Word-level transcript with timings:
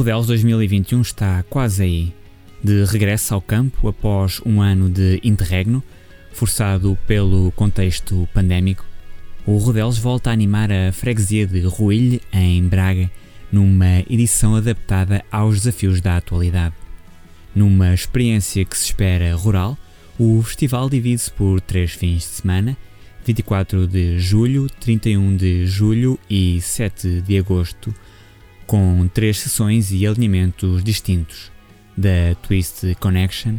Rodelos 0.00 0.28
2021 0.28 1.02
está 1.02 1.42
quase 1.50 1.82
aí, 1.82 2.14
de 2.64 2.86
regresso 2.86 3.34
ao 3.34 3.42
campo 3.42 3.86
após 3.86 4.40
um 4.46 4.62
ano 4.62 4.88
de 4.88 5.20
interregno, 5.22 5.84
forçado 6.32 6.96
pelo 7.06 7.52
contexto 7.52 8.26
pandémico. 8.32 8.82
O 9.44 9.58
Rodelos 9.58 9.98
volta 9.98 10.30
a 10.30 10.32
animar 10.32 10.72
a 10.72 10.90
freguesia 10.90 11.46
de 11.46 11.60
Ruilhe, 11.60 12.22
em 12.32 12.66
Braga, 12.66 13.10
numa 13.52 13.98
edição 14.08 14.56
adaptada 14.56 15.22
aos 15.30 15.56
desafios 15.56 16.00
da 16.00 16.16
atualidade. 16.16 16.74
Numa 17.54 17.92
experiência 17.92 18.64
que 18.64 18.78
se 18.78 18.86
espera 18.86 19.36
rural, 19.36 19.76
o 20.18 20.40
festival 20.40 20.88
divide-se 20.88 21.30
por 21.30 21.60
três 21.60 21.90
fins 21.90 22.20
de 22.20 22.28
semana, 22.36 22.74
24 23.26 23.86
de 23.86 24.18
julho, 24.18 24.66
31 24.80 25.36
de 25.36 25.66
julho 25.66 26.18
e 26.30 26.58
7 26.58 27.20
de 27.20 27.36
agosto, 27.36 27.94
com 28.70 29.08
três 29.12 29.40
sessões 29.40 29.90
e 29.90 30.06
alinhamentos 30.06 30.84
distintos 30.84 31.50
da 31.98 32.36
Twist 32.40 32.94
Connection, 33.00 33.56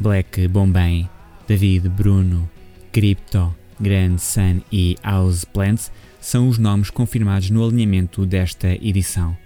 Black 0.00 0.48
Bombay, 0.48 1.08
David 1.46 1.88
Bruno, 1.88 2.50
Crypto, 2.90 3.54
Grand 3.78 4.18
Sun 4.18 4.60
e 4.72 4.96
House 5.00 5.44
Plants 5.44 5.92
são 6.20 6.48
os 6.48 6.58
nomes 6.58 6.90
confirmados 6.90 7.50
no 7.50 7.64
alinhamento 7.64 8.26
desta 8.26 8.66
edição. 8.84 9.38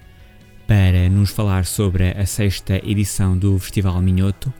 Para 0.66 1.10
nos 1.10 1.28
falar 1.28 1.66
sobre 1.66 2.12
a 2.12 2.24
sexta 2.24 2.76
edição 2.82 3.36
do 3.36 3.58
Festival 3.58 4.00
Minhoto, 4.00 4.50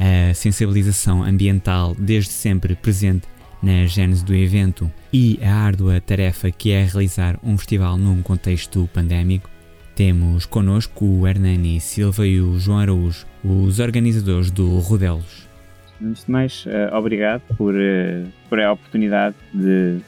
a 0.00 0.32
sensibilização 0.32 1.22
ambiental 1.22 1.94
desde 1.98 2.30
sempre 2.30 2.74
presente 2.74 3.28
na 3.62 3.84
gênese 3.84 4.24
do 4.24 4.34
evento 4.34 4.90
e 5.12 5.38
a 5.42 5.54
árdua 5.54 6.00
tarefa 6.00 6.50
que 6.50 6.70
é 6.70 6.82
realizar 6.82 7.38
um 7.42 7.58
festival 7.58 7.98
num 7.98 8.22
contexto 8.22 8.88
pandémico, 8.94 9.57
temos 9.98 10.46
connosco 10.46 11.04
o 11.04 11.26
Hernani 11.26 11.80
Silva 11.80 12.24
e 12.24 12.40
o 12.40 12.56
João 12.56 12.78
Araújo, 12.78 13.26
os 13.42 13.80
organizadores 13.80 14.48
do 14.48 14.78
Rodelos. 14.78 15.48
Antes 16.00 16.24
de 16.24 16.30
mais, 16.30 16.66
uh, 16.66 16.94
obrigado 16.94 17.42
por, 17.56 17.74
uh, 17.74 18.28
por 18.48 18.60
a 18.60 18.72
oportunidade 18.74 19.34
de, 19.52 19.96
de, 19.96 20.02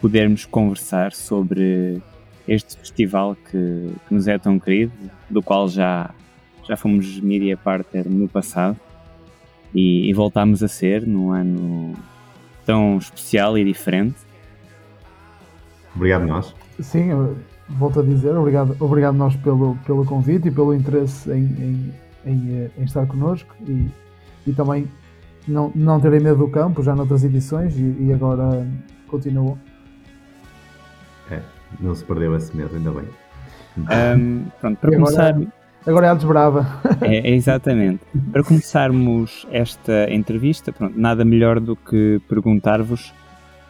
podermos 0.00 0.44
conversar 0.44 1.12
sobre 1.12 2.00
este 2.46 2.76
festival 2.76 3.34
que, 3.34 3.90
que, 4.06 4.14
nos 4.14 4.28
é 4.28 4.38
tão 4.38 4.60
querido, 4.60 4.92
do 5.28 5.42
qual 5.42 5.68
já, 5.68 6.14
já 6.62 6.76
fomos 6.76 7.18
media 7.18 7.56
partner 7.56 8.08
no 8.08 8.28
passado 8.28 8.78
e, 9.74 10.08
e 10.08 10.12
voltámos 10.12 10.62
a 10.62 10.68
ser 10.68 11.04
num 11.04 11.32
ano 11.32 11.94
tão 12.64 12.96
especial 12.96 13.58
e 13.58 13.64
diferente. 13.64 14.18
Obrigado 15.96 16.24
nós. 16.26 16.54
Sim, 16.78 17.10
volto 17.68 18.00
a 18.00 18.02
dizer, 18.02 18.36
obrigado, 18.36 18.76
obrigado 18.80 19.14
nós 19.14 19.34
pelo, 19.36 19.76
pelo 19.86 20.04
convite 20.04 20.48
e 20.48 20.50
pelo 20.50 20.74
interesse 20.74 21.30
em, 21.30 21.44
em, 21.44 21.94
em, 22.24 22.70
em 22.78 22.84
estar 22.84 23.06
connosco 23.06 23.54
e, 23.66 23.88
e 24.46 24.52
também 24.52 24.88
não, 25.46 25.70
não 25.74 26.00
terem 26.00 26.20
medo 26.20 26.38
do 26.38 26.48
campo, 26.48 26.82
já 26.82 26.94
noutras 26.94 27.24
edições 27.24 27.76
e, 27.76 27.96
e 28.00 28.12
agora 28.12 28.66
continuam. 29.08 29.58
É, 31.30 31.40
não 31.80 31.94
se 31.94 32.04
perdeu 32.04 32.36
esse 32.36 32.56
medo, 32.56 32.76
ainda 32.76 32.90
bem. 32.90 33.04
Um, 33.78 34.44
pronto, 34.60 34.78
para 34.78 34.92
começar. 34.92 35.30
Agora, 35.30 35.52
agora 35.86 36.06
é 36.06 36.10
a 36.10 36.14
desbrava. 36.14 36.66
É, 37.02 37.16
é, 37.16 37.34
exatamente. 37.34 38.00
Para 38.32 38.42
começarmos 38.42 39.46
esta 39.50 40.10
entrevista, 40.10 40.72
pronto, 40.72 40.98
nada 40.98 41.24
melhor 41.24 41.60
do 41.60 41.76
que 41.76 42.20
perguntar-vos 42.28 43.12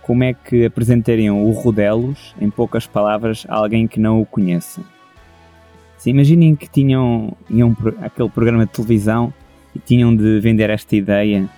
como 0.06 0.22
é 0.22 0.32
que 0.32 0.64
apresentariam 0.64 1.44
o 1.44 1.50
Rodelos, 1.50 2.32
em 2.40 2.48
poucas 2.48 2.86
palavras, 2.86 3.44
a 3.48 3.56
alguém 3.56 3.88
que 3.88 3.98
não 3.98 4.20
o 4.20 4.24
conheça. 4.24 4.80
Se 5.98 6.10
imaginem 6.10 6.54
que 6.54 6.70
tinham, 6.70 7.36
tinham 7.48 7.76
aquele 8.00 8.28
programa 8.28 8.64
de 8.64 8.70
televisão 8.70 9.34
e 9.74 9.80
tinham 9.80 10.14
de 10.14 10.38
vender 10.38 10.70
esta 10.70 10.94
ideia 10.94 11.48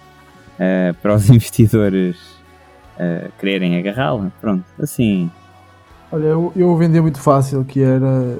uh, 0.55 0.95
para 1.03 1.15
os 1.15 1.29
investidores 1.29 2.17
uh, 2.97 3.31
quererem 3.39 3.77
agarrá-la. 3.77 4.33
Pronto, 4.41 4.65
assim. 4.81 5.31
Olha, 6.11 6.29
eu, 6.29 6.51
eu 6.57 6.75
vendi 6.75 6.99
muito 7.03 7.21
fácil, 7.21 7.67
que 7.67 7.83
era 7.83 8.39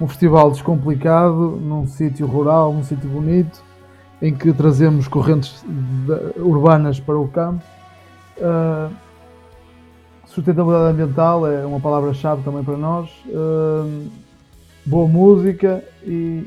um 0.00 0.08
festival 0.08 0.50
descomplicado, 0.50 1.60
num 1.60 1.86
sítio 1.86 2.26
rural, 2.26 2.72
num 2.72 2.82
sítio 2.82 3.10
bonito, 3.10 3.62
em 4.22 4.34
que 4.34 4.54
trazemos 4.54 5.06
correntes 5.06 5.62
de, 5.68 6.40
urbanas 6.40 6.98
para 6.98 7.18
o 7.18 7.28
campo 7.28 7.62
Uh, 8.38 8.92
sustentabilidade 10.26 10.92
ambiental 10.92 11.46
é 11.46 11.64
uma 11.64 11.80
palavra-chave 11.80 12.42
também 12.42 12.64
para 12.64 12.76
nós. 12.76 13.10
Uh, 13.26 14.10
boa 14.84 15.08
música 15.08 15.84
e, 16.02 16.46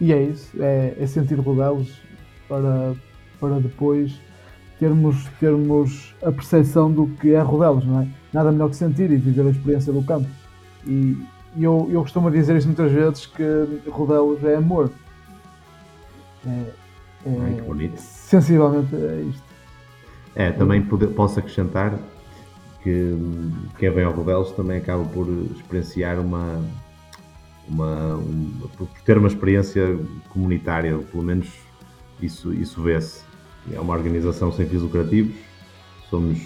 e 0.00 0.12
é 0.12 0.22
isso. 0.22 0.50
É, 0.60 0.96
é 0.98 1.06
sentir 1.06 1.38
rodelos 1.38 2.00
para, 2.48 2.94
para 3.38 3.60
depois 3.60 4.18
termos, 4.78 5.24
termos 5.40 6.14
a 6.22 6.32
percepção 6.32 6.90
do 6.90 7.06
que 7.20 7.34
é 7.34 7.40
rodelos, 7.40 7.84
não 7.84 8.00
é? 8.00 8.08
Nada 8.32 8.52
melhor 8.52 8.70
que 8.70 8.76
sentir 8.76 9.10
e 9.10 9.16
viver 9.16 9.46
a 9.46 9.50
experiência 9.50 9.92
do 9.92 10.02
campo. 10.02 10.28
E, 10.86 11.16
eu, 11.58 11.88
eu 11.90 12.02
costumo 12.02 12.30
dizer 12.30 12.54
isso 12.56 12.66
muitas 12.66 12.92
vezes 12.92 13.24
que 13.26 13.42
rodelos 13.88 14.44
é 14.44 14.56
amor. 14.56 14.90
É, 16.46 16.50
é, 17.26 17.96
sensivelmente 17.96 18.94
é 18.94 19.24
isto. 19.28 19.55
É, 20.36 20.52
também 20.52 20.82
pode, 20.82 21.06
posso 21.08 21.38
acrescentar 21.38 21.98
que 22.82 23.16
quem 23.78 23.90
vem 23.90 24.04
ao 24.04 24.12
Rodelos 24.12 24.52
também 24.52 24.76
acaba 24.76 25.02
por 25.06 25.26
experienciar 25.56 26.20
uma, 26.20 26.62
uma, 27.66 28.16
uma, 28.16 28.68
por 28.76 28.86
ter 29.02 29.16
uma 29.16 29.28
experiência 29.28 29.98
comunitária, 30.28 30.96
pelo 30.98 31.22
menos 31.22 31.48
isso, 32.20 32.52
isso 32.52 32.82
vê-se. 32.82 33.24
É 33.72 33.80
uma 33.80 33.94
organização 33.94 34.52
sem 34.52 34.68
fins 34.68 34.82
lucrativos, 34.82 35.34
somos 36.10 36.38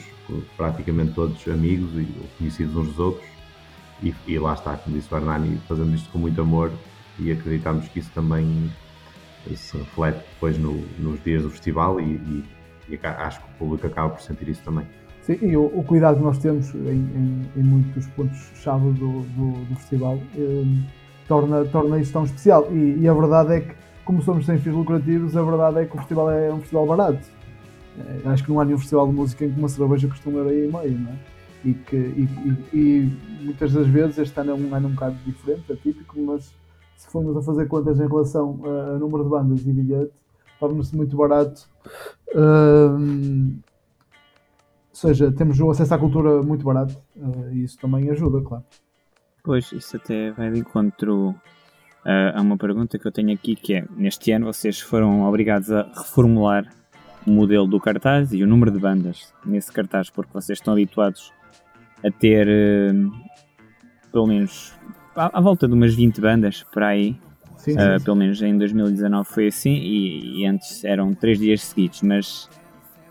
praticamente 0.56 1.12
todos 1.12 1.46
amigos 1.48 1.90
e 1.94 2.06
conhecidos 2.38 2.76
uns 2.76 2.86
dos 2.86 2.98
outros, 3.00 3.26
e, 4.00 4.14
e 4.26 4.38
lá 4.38 4.54
está, 4.54 4.76
como 4.76 4.96
disse 4.96 5.12
o 5.12 5.16
Hernani, 5.16 5.60
fazemos 5.68 5.94
isto 5.94 6.10
com 6.10 6.18
muito 6.18 6.40
amor 6.40 6.70
e 7.18 7.32
acreditamos 7.32 7.88
que 7.88 7.98
isso 7.98 8.10
também 8.14 8.70
se 9.54 9.76
reflete 9.76 10.20
depois 10.34 10.56
no, 10.56 10.80
nos 10.98 11.22
dias 11.24 11.42
do 11.42 11.50
festival 11.50 12.00
e, 12.00 12.14
e 12.14 12.44
e 12.90 13.06
acho 13.06 13.40
que 13.40 13.46
o 13.46 13.58
público 13.58 13.86
acaba 13.86 14.10
por 14.10 14.20
sentir 14.20 14.48
isso 14.48 14.62
também. 14.62 14.86
Sim, 15.22 15.38
e 15.42 15.56
o, 15.56 15.66
o 15.66 15.84
cuidado 15.84 16.16
que 16.16 16.22
nós 16.22 16.38
temos 16.38 16.74
em, 16.74 16.78
em, 16.78 17.50
em 17.56 17.62
muitos 17.62 18.06
pontos-chave 18.08 18.90
do, 18.92 19.20
do, 19.20 19.64
do, 19.66 19.76
festival 19.76 20.18
eh, 20.36 20.64
torna, 21.28 21.64
torna 21.66 21.98
isso 22.00 22.12
tão 22.12 22.24
especial. 22.24 22.66
E, 22.72 23.00
e, 23.00 23.08
a 23.08 23.12
verdade 23.12 23.54
é 23.54 23.60
que, 23.60 23.74
como 24.04 24.22
somos 24.22 24.46
sem 24.46 24.58
fins 24.58 24.72
lucrativos, 24.72 25.36
a 25.36 25.42
verdade 25.42 25.80
é 25.80 25.84
que 25.84 25.94
o 25.94 25.98
festival 25.98 26.30
é 26.30 26.52
um 26.52 26.58
festival 26.60 26.86
barato. 26.86 27.28
Eh, 27.98 28.22
acho 28.24 28.44
que 28.44 28.50
não 28.50 28.60
há 28.60 28.64
nenhum 28.64 28.78
festival 28.78 29.06
de 29.08 29.14
música 29.14 29.44
em 29.44 29.52
que 29.52 29.58
uma 29.58 29.68
cerveja 29.68 30.08
custa 30.08 30.30
um 30.30 30.36
euro 30.38 30.52
e 30.52 30.72
meio, 30.72 30.98
não 30.98 31.12
é? 31.12 31.16
E, 31.62 31.74
que, 31.74 31.96
e, 31.96 32.28
e, 32.72 33.16
muitas 33.42 33.72
das 33.74 33.86
vezes 33.86 34.16
este 34.16 34.40
ano 34.40 34.52
é 34.52 34.54
um 34.54 34.74
ano 34.74 34.88
um 34.88 34.92
bocado 34.92 35.16
diferente, 35.26 35.70
atípico, 35.70 36.18
mas 36.18 36.54
se 36.96 37.06
formos 37.08 37.36
a 37.36 37.42
fazer 37.42 37.68
contas 37.68 38.00
em 38.00 38.08
relação 38.08 38.58
a, 38.64 38.94
a 38.94 38.98
número 38.98 39.24
de 39.24 39.30
bandas 39.30 39.60
e 39.60 39.70
bilhete, 39.70 40.12
torna-se 40.60 40.94
muito 40.94 41.16
barato. 41.16 41.66
Uh, 42.28 43.56
ou 44.90 44.94
seja, 44.94 45.32
temos 45.32 45.58
o 45.58 45.70
acesso 45.70 45.94
à 45.94 45.98
cultura 45.98 46.42
muito 46.42 46.64
barato 46.64 46.96
uh, 47.16 47.52
e 47.52 47.64
isso 47.64 47.78
também 47.78 48.08
ajuda, 48.10 48.40
claro. 48.42 48.64
Pois, 49.42 49.72
isso 49.72 49.96
até 49.96 50.30
vai 50.32 50.50
de 50.50 50.60
encontro 50.60 51.30
uh, 51.30 51.36
a 52.34 52.40
uma 52.40 52.58
pergunta 52.58 52.98
que 52.98 53.06
eu 53.06 53.12
tenho 53.12 53.32
aqui, 53.32 53.56
que 53.56 53.74
é, 53.74 53.84
neste 53.96 54.30
ano 54.32 54.46
vocês 54.46 54.78
foram 54.78 55.22
obrigados 55.22 55.72
a 55.72 55.82
reformular 55.82 56.70
o 57.26 57.30
modelo 57.30 57.66
do 57.66 57.80
cartaz 57.80 58.32
e 58.32 58.42
o 58.42 58.46
número 58.46 58.70
de 58.70 58.78
bandas 58.78 59.32
nesse 59.44 59.72
cartaz, 59.72 60.10
porque 60.10 60.32
vocês 60.32 60.58
estão 60.58 60.74
habituados 60.74 61.32
a 62.04 62.10
ter 62.10 62.46
uh, 62.46 63.12
pelo 64.12 64.26
menos 64.26 64.74
à, 65.14 65.38
à, 65.38 65.40
volta 65.40 65.66
de 65.66 65.74
umas 65.74 65.94
20 65.94 66.20
bandas 66.20 66.62
por 66.64 66.82
aí 66.82 67.18
Sim, 67.60 67.72
uh, 67.72 67.98
sim. 67.98 68.04
Pelo 68.04 68.16
menos 68.16 68.40
em 68.40 68.56
2019 68.56 69.28
foi 69.28 69.46
assim 69.48 69.74
e, 69.74 70.40
e 70.40 70.46
antes 70.46 70.82
eram 70.82 71.14
três 71.14 71.38
dias 71.38 71.62
seguidos, 71.62 72.00
mas 72.02 72.44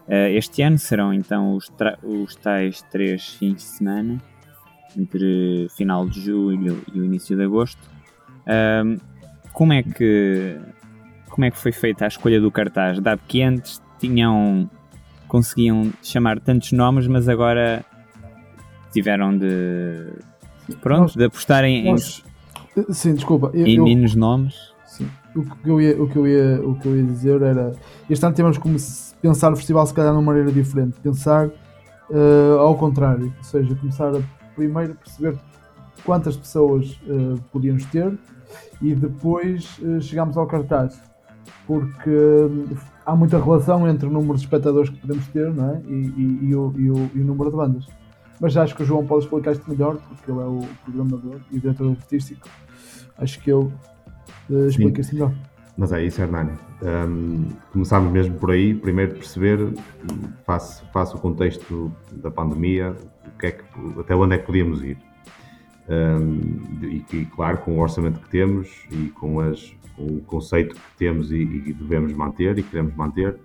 uh, 0.07 0.30
este 0.31 0.63
ano 0.63 0.78
serão 0.80 1.13
então 1.13 1.56
os, 1.56 1.72
os 2.04 2.36
tais 2.36 2.81
três 2.92 3.30
fins 3.30 3.56
de 3.56 3.62
semana 3.62 4.18
entre 4.98 5.68
final 5.78 6.07
de 6.10 6.19
julho 6.19 6.84
e 6.94 7.00
o 7.00 7.06
início 7.06 7.38
de 7.38 7.44
agosto. 7.44 7.80
Como 9.54 9.72
é 9.72 9.84
que 9.84 10.57
como 11.30 11.45
é 11.45 11.52
que 11.52 11.57
foi 11.57 11.72
feita 11.72 12.06
a 12.06 12.07
escolha 12.07 12.42
do 12.42 12.50
cartaz? 12.50 13.00
Dado 13.00 13.22
que 13.28 13.44
antes 13.44 13.80
tinham 14.00 14.68
conseguiam 15.28 15.94
chamar 16.02 16.40
tantos 16.40 16.72
nomes, 16.72 17.06
mas 17.06 17.30
agora 17.30 17.86
tiveram 18.92 19.38
de 19.38 20.07
pronto, 20.81 21.02
nós, 21.02 21.16
de 21.16 21.24
apostarem 21.25 21.86
nós, 21.86 22.24
Sim, 22.90 23.16
desculpa. 23.16 23.52
Eu, 23.54 23.68
e 23.68 23.80
menos 23.80 24.16
nomes. 24.16 24.74
Sim. 24.86 25.08
O 25.36 25.44
que, 25.44 25.70
eu 25.70 25.81
ia, 25.81 26.02
o, 26.02 26.10
que 26.10 26.16
eu 26.16 26.28
ia, 26.28 26.62
o 26.68 26.76
que 26.76 26.88
eu 26.88 26.98
ia 26.98 27.04
dizer 27.04 27.42
era. 27.42 27.74
Este 28.10 28.26
ano 28.26 28.36
temos 28.36 28.58
como 28.58 28.76
pensar 29.22 29.52
o 29.54 29.56
festival 29.56 29.86
se 29.86 29.94
calhar 29.94 30.12
de 30.12 30.18
uma 30.18 30.26
maneira 30.26 30.52
diferente. 30.52 31.00
Pensar 31.00 31.48
uh, 31.48 32.60
ao 32.60 32.76
contrário. 32.76 33.34
Ou 33.38 33.44
seja, 33.44 33.76
começar 33.76 34.16
a 34.16 34.22
primeiro 34.56 34.96
perceber 34.96 35.38
quantas 36.04 36.36
pessoas 36.36 37.00
uh, 37.08 37.40
podíamos 37.52 37.86
ter 37.86 38.18
e 38.81 38.96
depois 38.96 39.78
uh, 39.80 40.02
chegámos 40.02 40.38
ao 40.38 40.48
cartaz, 40.48 41.02
porque 41.68 42.10
uh, 42.10 42.78
há 43.06 43.16
muita 43.16 43.42
relação 43.42 43.88
entre 43.88 44.08
o 44.08 44.12
número 44.12 44.36
de 44.36 44.44
espectadores 44.44 44.90
que 44.90 44.98
podemos 44.98 45.28
ter 45.28 45.54
não 45.54 45.72
é? 45.72 45.81
e, 45.88 45.94
e, 45.94 46.40
e, 46.50 46.56
o, 46.56 46.74
e, 46.78 46.92
o, 46.92 47.12
e 47.16 47.22
o 47.22 47.26
número 47.26 47.52
de 47.52 47.58
bandas. 47.58 47.88
Mas 48.40 48.56
acho 48.56 48.76
que 48.76 48.84
o 48.84 48.86
João 48.86 49.06
pode 49.06 49.26
explicar 49.26 49.52
isto 49.52 49.70
melhor, 49.70 49.98
porque 49.98 50.31
ele 50.31 50.40
é 50.40 50.46
o 50.46 50.62
programador 50.86 51.42
e 51.52 51.60
diretor 51.60 51.92
artístico. 51.92 52.48
Acho 53.19 53.39
que 53.42 53.51
ele 53.51 53.71
explica 54.68 55.01
isto 55.01 55.13
melhor. 55.13 55.33
Mas 55.77 55.94
é 55.94 56.04
isso, 56.04 56.21
Hernani. 56.21 56.51
Um, 56.81 57.48
começámos 57.71 58.12
mesmo 58.12 58.36
por 58.38 58.51
aí, 58.51 58.74
primeiro 58.74 59.13
perceber, 59.13 59.60
face, 60.45 60.83
face 60.92 61.16
o 61.16 61.19
contexto 61.19 61.92
da 62.12 62.30
pandemia, 62.30 62.95
o 63.25 63.38
que 63.39 63.48
é 63.48 63.51
que, 63.51 63.63
até 63.98 64.13
onde 64.16 64.36
é 64.36 64.38
que 64.38 64.45
podíamos 64.45 64.83
ir. 64.83 64.98
Um, 65.88 66.83
e, 66.83 67.06
e, 67.13 67.25
claro, 67.25 67.60
com 67.60 67.77
o 67.77 67.80
orçamento 67.80 68.19
que 68.19 68.30
temos 68.30 68.69
e 68.92 69.07
com, 69.10 69.39
as, 69.39 69.74
com 69.95 70.06
o 70.06 70.21
conceito 70.21 70.75
que 70.75 70.81
temos 70.98 71.31
e, 71.31 71.38
e, 71.38 71.74
devemos 71.74 72.13
manter 72.13 72.57
e 72.57 72.63
queremos 72.63 72.94
manter, 72.95 73.38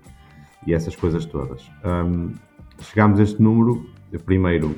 e 0.67 0.73
essas 0.73 0.95
coisas 0.95 1.25
todas. 1.25 1.69
Um, 1.85 2.33
chegámos 2.81 3.19
a 3.19 3.23
este 3.23 3.41
número, 3.41 3.89
primeiro, 4.25 4.75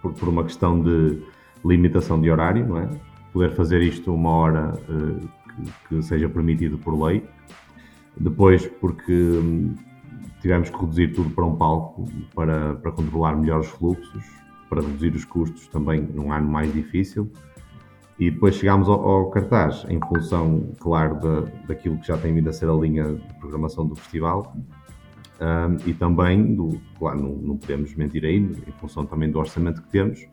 por, 0.00 0.12
por 0.12 0.28
uma 0.28 0.44
questão 0.44 0.80
de 0.80 1.20
limitação 1.64 2.20
de 2.20 2.30
horário, 2.30 2.66
não 2.66 2.78
é? 2.78 2.88
Poder 3.36 3.50
fazer 3.50 3.82
isto 3.82 4.14
uma 4.14 4.30
hora 4.30 4.72
que, 4.86 5.88
que 5.90 6.02
seja 6.02 6.26
permitido 6.26 6.78
por 6.78 6.98
lei. 6.98 7.22
Depois, 8.18 8.66
porque 8.66 9.12
hum, 9.12 9.74
tivemos 10.40 10.70
que 10.70 10.80
reduzir 10.80 11.08
tudo 11.08 11.28
para 11.28 11.44
um 11.44 11.54
palco 11.54 12.08
para, 12.34 12.76
para 12.76 12.90
controlar 12.92 13.36
melhor 13.36 13.60
os 13.60 13.66
fluxos, 13.66 14.24
para 14.70 14.80
reduzir 14.80 15.14
os 15.14 15.26
custos 15.26 15.68
também 15.68 16.00
num 16.00 16.32
ano 16.32 16.48
mais 16.48 16.72
difícil. 16.72 17.30
E 18.18 18.30
depois 18.30 18.54
chegámos 18.54 18.88
ao, 18.88 19.06
ao 19.06 19.28
cartaz, 19.28 19.84
em 19.90 20.00
função, 20.00 20.72
claro, 20.80 21.20
da, 21.20 21.40
daquilo 21.68 21.98
que 21.98 22.06
já 22.06 22.16
tem 22.16 22.32
vindo 22.32 22.48
a 22.48 22.54
ser 22.54 22.70
a 22.70 22.72
linha 22.72 23.04
de 23.04 23.34
programação 23.34 23.86
do 23.86 23.94
festival. 23.96 24.56
Um, 25.42 25.76
e 25.86 25.92
também, 25.92 26.54
do, 26.54 26.80
claro, 26.98 27.20
não, 27.20 27.34
não, 27.34 27.56
podemos 27.58 27.94
mentir 27.96 28.24
aí, 28.24 28.38
em 28.38 28.72
função 28.80 29.04
também 29.04 29.30
do 29.30 29.38
orçamento 29.38 29.82
que 29.82 29.90
temos 29.90 30.26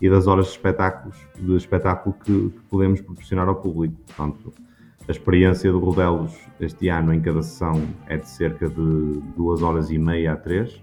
e 0.00 0.08
das 0.08 0.26
horas 0.26 0.46
de 0.46 0.52
espetáculos, 0.52 1.16
de 1.38 1.56
espetáculo 1.56 2.14
que, 2.24 2.50
que 2.50 2.60
podemos 2.68 3.00
proporcionar 3.00 3.48
ao 3.48 3.56
público. 3.56 3.94
Portanto, 4.06 4.52
a 5.06 5.10
experiência 5.10 5.70
do 5.70 5.78
Rodelos 5.78 6.32
este 6.58 6.88
ano 6.88 7.12
em 7.12 7.20
cada 7.20 7.42
sessão 7.42 7.82
é 8.06 8.16
de 8.16 8.28
cerca 8.28 8.68
de 8.68 9.20
duas 9.36 9.62
horas 9.62 9.90
e 9.90 9.98
meia 9.98 10.32
a 10.32 10.36
três, 10.36 10.80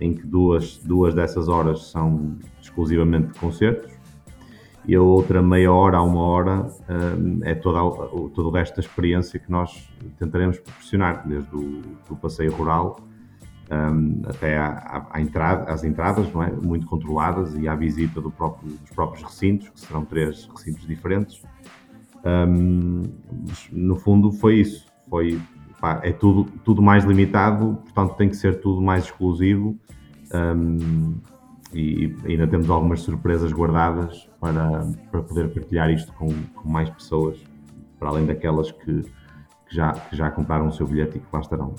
em 0.00 0.12
que 0.12 0.26
duas, 0.26 0.78
duas 0.78 1.14
dessas 1.14 1.48
horas 1.48 1.90
são 1.90 2.36
exclusivamente 2.60 3.32
de 3.32 3.38
concertos 3.38 3.92
e 4.86 4.94
a 4.94 5.02
outra 5.02 5.42
meia 5.42 5.72
hora 5.72 5.98
a 5.98 6.02
uma 6.02 6.22
hora 6.22 6.70
hum, 7.18 7.40
é 7.42 7.54
toda, 7.54 7.80
todo 8.30 8.48
o 8.48 8.50
resto 8.50 8.76
da 8.76 8.80
experiência 8.80 9.38
que 9.38 9.50
nós 9.50 9.88
tentaremos 10.18 10.58
proporcionar, 10.58 11.28
desde 11.28 11.54
o 11.54 12.16
passeio 12.16 12.52
rural 12.52 12.98
um, 13.70 14.22
até 14.26 14.56
à, 14.56 15.06
à, 15.10 15.20
entrada, 15.20 15.70
às 15.70 15.84
entradas, 15.84 16.32
não 16.32 16.42
é? 16.42 16.50
muito 16.50 16.86
controladas, 16.86 17.54
e 17.54 17.68
à 17.68 17.74
visita 17.74 18.20
do 18.20 18.30
próprio, 18.30 18.70
dos 18.72 18.90
próprios 18.90 19.22
recintos, 19.22 19.68
que 19.68 19.80
serão 19.80 20.04
três 20.04 20.46
recintos 20.46 20.86
diferentes. 20.86 21.42
Um, 22.24 23.02
no 23.70 23.96
fundo, 23.96 24.32
foi 24.32 24.56
isso. 24.56 24.86
Foi, 25.08 25.40
pá, 25.80 26.00
é 26.02 26.12
tudo, 26.12 26.44
tudo 26.64 26.82
mais 26.82 27.04
limitado, 27.04 27.78
portanto, 27.84 28.16
tem 28.16 28.28
que 28.28 28.36
ser 28.36 28.60
tudo 28.60 28.80
mais 28.80 29.04
exclusivo. 29.04 29.78
Um, 30.34 31.16
e 31.72 32.14
ainda 32.24 32.46
temos 32.46 32.70
algumas 32.70 33.00
surpresas 33.00 33.52
guardadas 33.52 34.28
para, 34.40 34.86
para 35.10 35.22
poder 35.22 35.52
partilhar 35.52 35.90
isto 35.90 36.12
com, 36.14 36.28
com 36.54 36.68
mais 36.68 36.88
pessoas, 36.88 37.38
para 37.98 38.08
além 38.08 38.24
daquelas 38.24 38.70
que, 38.70 39.02
que, 39.02 39.76
já, 39.76 39.92
que 39.92 40.16
já 40.16 40.30
compraram 40.30 40.68
o 40.68 40.72
seu 40.72 40.86
bilhete 40.86 41.18
e 41.18 41.20
que 41.20 41.26
lá 41.30 41.40
estarão. 41.40 41.74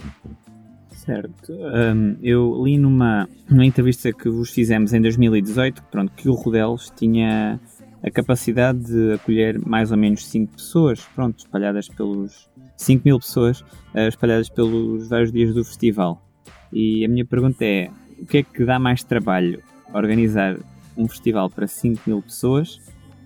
Certo. 1.10 1.54
Um, 1.54 2.18
eu 2.22 2.64
li 2.64 2.78
numa, 2.78 3.28
numa 3.50 3.66
entrevista 3.66 4.14
que 4.14 4.30
vos 4.30 4.52
fizemos 4.52 4.94
em 4.94 5.02
2018 5.02 5.82
pronto, 5.90 6.12
que 6.16 6.30
o 6.30 6.36
Rodelos 6.36 6.94
tinha 6.96 7.60
a 8.04 8.12
capacidade 8.12 8.80
de 8.86 9.14
acolher 9.14 9.60
mais 9.66 9.92
ou 9.92 9.98
menos 9.98 10.28
5 10.28 10.54
pessoas, 10.54 11.02
pronto, 11.16 11.40
espalhadas 11.40 11.88
pelos 11.88 12.48
5 12.78 13.02
mil 13.04 13.20
pessoas, 13.20 13.62
uh, 13.62 14.08
espalhadas 14.08 14.50
pelos 14.50 15.10
vários 15.10 15.32
dias 15.32 15.52
do 15.52 15.66
festival. 15.66 16.24
E 16.72 17.04
a 17.04 17.10
minha 17.10 17.26
pergunta 17.26 17.66
é: 17.66 17.90
o 18.22 18.28
que 18.28 18.38
é 18.38 18.44
que 18.44 18.64
dá 18.64 18.78
mais 18.78 19.04
trabalho? 19.04 19.64
Organizar 19.92 20.58
um 20.96 21.08
festival 21.08 21.50
para 21.50 21.66
5 21.66 22.04
mil 22.06 22.22
pessoas 22.22 22.80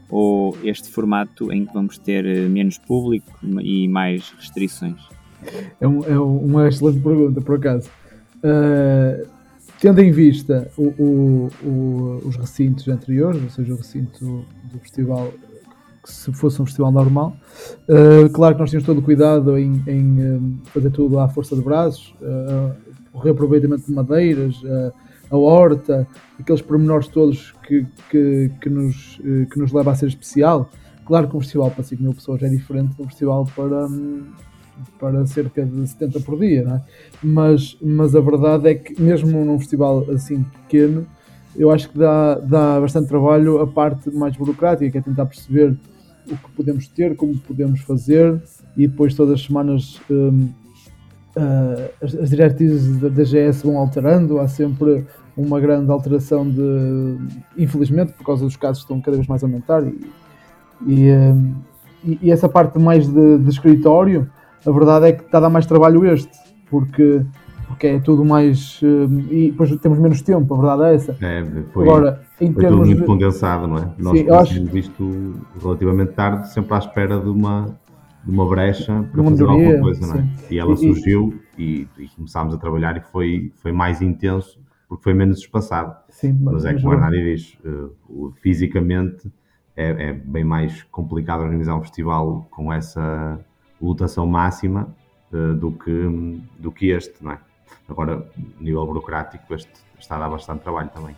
ou 0.09 0.57
este 0.63 0.87
formato 0.87 1.51
em 1.51 1.65
que 1.65 1.73
vamos 1.73 1.97
ter 1.97 2.25
eh, 2.25 2.47
menos 2.47 2.77
público 2.77 3.29
e 3.61 3.89
mais 3.89 4.31
restrições? 4.37 5.01
É, 5.79 5.87
um, 5.87 6.03
é 6.05 6.19
uma 6.19 6.67
excelente 6.67 6.99
pergunta, 6.99 7.41
por 7.41 7.55
acaso. 7.55 7.89
Uh, 8.43 9.25
tendo 9.79 10.01
em 10.01 10.11
vista 10.11 10.69
o, 10.77 10.83
o, 10.83 11.49
o, 11.63 12.21
os 12.25 12.35
recintos 12.35 12.87
anteriores, 12.87 13.41
ou 13.41 13.49
seja, 13.49 13.73
o 13.73 13.77
recinto 13.77 14.45
do 14.71 14.79
festival, 14.79 15.31
que 16.03 16.11
se 16.11 16.31
fosse 16.33 16.61
um 16.61 16.65
festival 16.65 16.91
normal, 16.91 17.35
uh, 17.89 18.29
claro 18.31 18.55
que 18.55 18.61
nós 18.61 18.69
tínhamos 18.69 18.85
todo 18.85 18.99
o 18.99 19.01
cuidado 19.01 19.57
em, 19.57 19.81
em 19.87 20.61
fazer 20.65 20.89
tudo 20.91 21.19
à 21.19 21.29
força 21.29 21.55
de 21.55 21.61
braços, 21.61 22.13
uh, 22.21 22.73
o 23.13 23.19
reaproveitamento 23.19 23.85
de 23.85 23.91
madeiras, 23.91 24.59
a 25.29 25.37
horta, 25.37 26.07
aqueles 26.39 26.63
pormenores 26.63 27.07
todos 27.07 27.51
que, 27.67 27.85
que, 28.09 28.51
que, 28.59 28.69
nos, 28.69 29.19
que 29.51 29.59
nos 29.59 29.71
leva 29.71 29.91
a 29.91 29.95
ser 29.95 30.07
especial. 30.07 30.67
Claro 31.05 31.27
que 31.27 31.35
um 31.35 31.39
festival 31.39 31.69
para 31.69 31.83
5 31.83 32.01
mil 32.01 32.13
pessoas 32.13 32.41
é 32.41 32.49
diferente 32.49 32.95
de 32.95 33.01
um 33.01 33.05
festival 33.05 33.47
para, 33.55 33.85
hum, 33.85 34.23
para 34.99 35.25
cerca 35.25 35.65
de 35.65 35.87
70 35.87 36.19
por 36.21 36.39
dia, 36.39 36.61
é? 36.61 36.81
mas, 37.21 37.77
mas 37.81 38.15
a 38.15 38.21
verdade 38.21 38.69
é 38.69 38.75
que 38.75 38.99
mesmo 39.01 39.43
num 39.45 39.59
festival 39.59 40.05
assim 40.11 40.43
pequeno, 40.43 41.05
eu 41.55 41.71
acho 41.71 41.89
que 41.89 41.97
dá, 41.97 42.35
dá 42.35 42.79
bastante 42.79 43.07
trabalho 43.07 43.61
a 43.61 43.67
parte 43.67 44.09
mais 44.11 44.35
burocrática, 44.35 44.89
que 44.89 44.97
é 44.97 45.01
tentar 45.01 45.25
perceber 45.25 45.77
o 46.25 46.37
que 46.37 46.51
podemos 46.55 46.87
ter, 46.87 47.15
como 47.15 47.37
podemos 47.37 47.81
fazer, 47.81 48.41
e 48.75 48.87
depois 48.87 49.13
todas 49.13 49.35
as 49.35 49.45
semanas 49.45 50.01
um, 50.09 50.49
uh, 51.37 51.89
as, 52.01 52.15
as, 52.15 52.29
diretrizes 52.29 52.97
da 52.97 53.09
DGS 53.09 53.65
vão 53.65 53.77
alterando, 53.77 54.39
há 54.39 54.47
sempre 54.47 55.05
uma 55.35 55.59
grande 55.59 55.91
alteração 55.91 56.49
de, 56.49 57.17
infelizmente, 57.57 58.13
por 58.13 58.25
causa 58.25 58.45
dos 58.45 58.55
casos 58.55 58.79
que 58.79 58.85
estão 58.85 59.01
cada 59.01 59.17
vez 59.17 59.27
mais 59.27 59.43
a 59.43 59.47
aumentar, 59.47 59.83
e, 59.85 59.99
e, 60.87 61.11
um, 61.11 61.53
e 62.21 62.31
essa 62.31 62.47
parte 62.49 62.79
mais 62.79 63.07
de, 63.07 63.37
de 63.37 63.49
escritório, 63.49 64.29
a 64.65 64.71
verdade 64.71 65.07
é 65.07 65.11
que 65.13 65.23
está 65.23 65.37
a 65.37 65.41
dar 65.41 65.49
mais 65.49 65.65
trabalho 65.65 66.05
este, 66.05 66.37
porque, 66.69 67.25
porque 67.67 67.87
é 67.87 67.99
tudo 67.99 68.23
mais. 68.23 68.81
Uh, 68.81 69.09
e 69.31 69.51
depois 69.51 69.75
temos 69.77 69.99
menos 69.99 70.21
tempo, 70.21 70.53
a 70.53 70.57
verdade 70.57 70.83
é 70.83 70.95
essa. 70.95 71.17
É, 71.21 71.45
foi, 71.71 71.87
Agora, 71.87 72.21
em 72.39 72.53
foi 72.53 72.63
termos 72.63 72.79
tudo 72.79 72.87
muito 72.87 73.01
de... 73.01 73.05
condensado, 73.05 73.67
não 73.67 73.77
é? 73.77 73.93
Nós 73.97 74.19
Sim, 74.19 74.29
acho... 74.29 74.77
isto 74.77 75.33
relativamente 75.61 76.13
tarde, 76.13 76.51
sempre 76.51 76.73
à 76.73 76.77
espera 76.77 77.19
de 77.19 77.29
uma, 77.29 77.77
de 78.23 78.31
uma 78.31 78.47
brecha 78.47 79.05
para 79.11 79.23
fazer 79.23 79.43
alguma 79.43 79.79
coisa, 79.79 80.07
não 80.07 80.21
é? 80.21 80.29
E 80.49 80.57
ela 80.57 80.75
surgiu 80.75 81.39
e, 81.57 81.87
e, 81.97 82.07
começámos 82.15 82.53
a 82.53 82.57
trabalhar 82.57 82.97
e 82.97 83.01
foi, 83.01 83.51
foi 83.55 83.71
mais 83.71 84.01
intenso 84.01 84.61
porque 84.87 85.03
foi 85.03 85.13
menos 85.13 85.39
espaçado. 85.39 85.95
Sim, 86.09 86.37
mas, 86.39 86.53
mas 86.53 86.65
é 86.65 86.73
como 86.75 86.89
o 86.89 86.93
Hernani 86.93 87.23
diz, 87.23 87.57
uh, 87.65 88.31
fisicamente 88.41 89.31
é, 89.75 90.09
é, 90.09 90.13
bem 90.13 90.43
mais 90.43 90.83
complicado 90.83 91.41
organizar 91.41 91.75
um 91.75 91.81
festival 91.81 92.47
com 92.51 92.71
essa 92.71 93.39
lotação 93.85 94.25
máxima 94.25 94.87
uh, 95.31 95.53
do, 95.53 95.71
que, 95.71 96.41
do 96.57 96.71
que 96.71 96.91
este, 96.91 97.23
não 97.23 97.33
é? 97.33 97.39
Agora, 97.87 98.25
nível 98.59 98.85
burocrático, 98.85 99.53
este 99.53 99.69
está 99.99 100.15
a 100.15 100.19
dar 100.19 100.29
bastante 100.29 100.61
trabalho 100.61 100.89
também. 100.89 101.15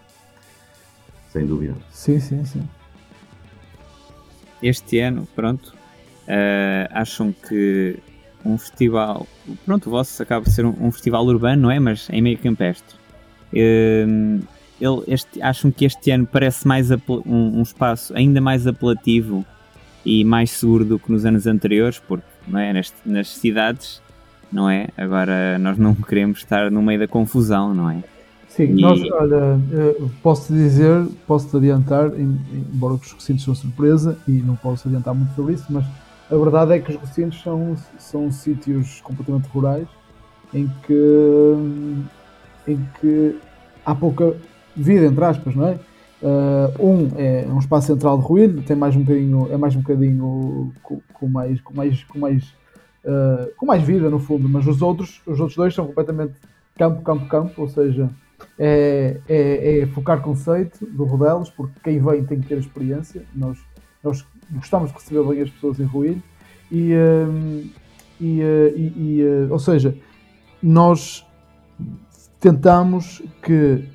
Sem 1.30 1.46
dúvida. 1.46 1.76
Sim, 1.92 2.20
sim, 2.20 2.44
sim. 2.46 2.68
Este 4.64 5.00
ano, 5.00 5.28
pronto, 5.36 5.76
uh, 6.28 6.90
acham 6.92 7.32
que 7.32 8.00
um 8.44 8.58
festival, 8.58 9.28
pronto, 9.66 9.88
o 9.88 9.90
vosso 9.92 10.22
acaba 10.22 10.46
de 10.46 10.52
ser 10.52 10.66
um, 10.66 10.76
um 10.80 10.92
festival 10.92 11.26
urbano, 11.26 11.64
não 11.64 11.72
é? 11.72 11.80
Mas 11.80 12.10
em 12.10 12.22
meio 12.22 12.38
campestre. 12.38 12.96
Uh, 13.54 14.44
ele, 14.80 15.04
este, 15.08 15.42
acham 15.42 15.72
que 15.72 15.86
este 15.86 16.12
ano 16.12 16.26
parece 16.26 16.68
mais 16.68 16.92
um, 16.92 16.98
um 17.26 17.62
espaço 17.62 18.16
ainda 18.16 18.42
mais 18.42 18.68
apelativo 18.68 19.46
e 20.06 20.24
mais 20.24 20.52
seguro 20.52 20.84
do 20.86 21.00
que 21.00 21.12
nos 21.12 21.26
anos 21.26 21.48
anteriores, 21.48 22.00
porque 22.00 22.26
não 22.48 22.60
é? 22.60 22.74
nas, 22.74 22.94
nas 23.06 23.30
cidades, 23.30 24.02
não 24.52 24.70
é? 24.70 24.88
Agora 24.98 25.58
nós 25.60 25.78
não 25.78 25.94
queremos 25.96 26.40
estar 26.40 26.72
no 26.72 26.82
meio 26.82 27.00
da 27.00 27.08
confusão, 27.08 27.74
não 27.74 27.90
é? 27.90 28.04
Sim, 28.48 28.78
e... 28.78 28.82
nós, 28.82 29.02
olha, 29.12 29.60
posso-te 30.24 30.54
dizer, 30.54 31.06
posso-te 31.28 31.58
adiantar, 31.58 32.12
embora 32.18 32.94
os 32.94 33.12
recintos 33.12 33.44
são 33.44 33.54
surpresa 33.54 34.18
e 34.28 34.32
não 34.32 34.56
posso 34.56 34.88
adiantar 34.88 35.14
muito 35.14 35.36
sobre 35.36 35.54
isso, 35.54 35.66
mas 35.70 35.86
a 36.32 36.36
verdade 36.36 36.74
é 36.74 36.80
que 36.80 36.92
os 36.92 36.98
recintos 36.98 37.42
são, 37.42 37.76
são 38.00 38.32
sítios 38.32 39.02
completamente 39.02 39.48
rurais 39.50 39.88
em 40.54 40.72
que, 40.88 41.54
em 42.68 42.88
que 43.00 43.36
há 43.86 43.94
pouca 43.94 44.36
vida, 44.76 45.06
entre 45.06 45.24
aspas, 45.24 45.54
não 45.54 45.68
é? 45.68 45.78
Uh, 46.26 46.84
um 46.84 47.12
é 47.20 47.46
um 47.48 47.60
espaço 47.60 47.86
central 47.86 48.18
de 48.18 48.26
ruído, 48.26 48.64
tem 48.64 48.76
mais 48.76 48.96
um 48.96 49.02
bocadinho, 49.02 49.48
é 49.52 49.58
mais 49.58 49.76
um 49.76 49.82
bocadinho 49.82 50.74
com, 50.82 51.00
com 51.14 51.28
mais, 51.28 51.62
com 51.62 51.76
mais, 51.76 52.04
com 52.06 52.18
mais, 52.18 52.44
uh, 53.04 53.54
com 53.56 53.66
mais 53.68 53.84
vida 53.84 54.10
no 54.10 54.18
fundo, 54.18 54.50
mas 54.50 54.66
os 54.66 54.82
outros, 54.82 55.22
os 55.28 55.40
outros 55.40 55.56
dois 55.56 55.76
são 55.76 55.86
completamente 55.86 56.34
campo, 56.76 57.04
campo, 57.04 57.28
campo, 57.28 57.62
ou 57.62 57.70
seja, 57.70 58.10
é, 58.58 59.22
é, 59.30 59.82
é 59.82 59.86
focar 59.86 60.20
conceito 60.24 60.84
do 60.88 61.04
Rodelos, 61.04 61.52
porque 61.52 61.80
quem 61.84 62.04
vem 62.04 62.26
tem 62.26 62.40
que 62.40 62.48
ter 62.48 62.58
experiência. 62.58 63.22
Nós, 63.36 63.60
nós 64.04 64.26
gostamos 64.52 64.90
de 64.90 64.98
receber 64.98 65.24
bem 65.30 65.44
as 65.44 65.52
pessoas 65.52 65.80
em 65.80 65.84
ruído 65.84 66.24
e, 66.72 66.92
uh, 66.96 67.70
e, 68.20 68.42
e, 68.42 68.94
e 68.98 69.48
ou 69.52 69.60
seja, 69.60 69.96
nós 70.64 71.24
tentamos 72.40 73.22
que 73.44 73.94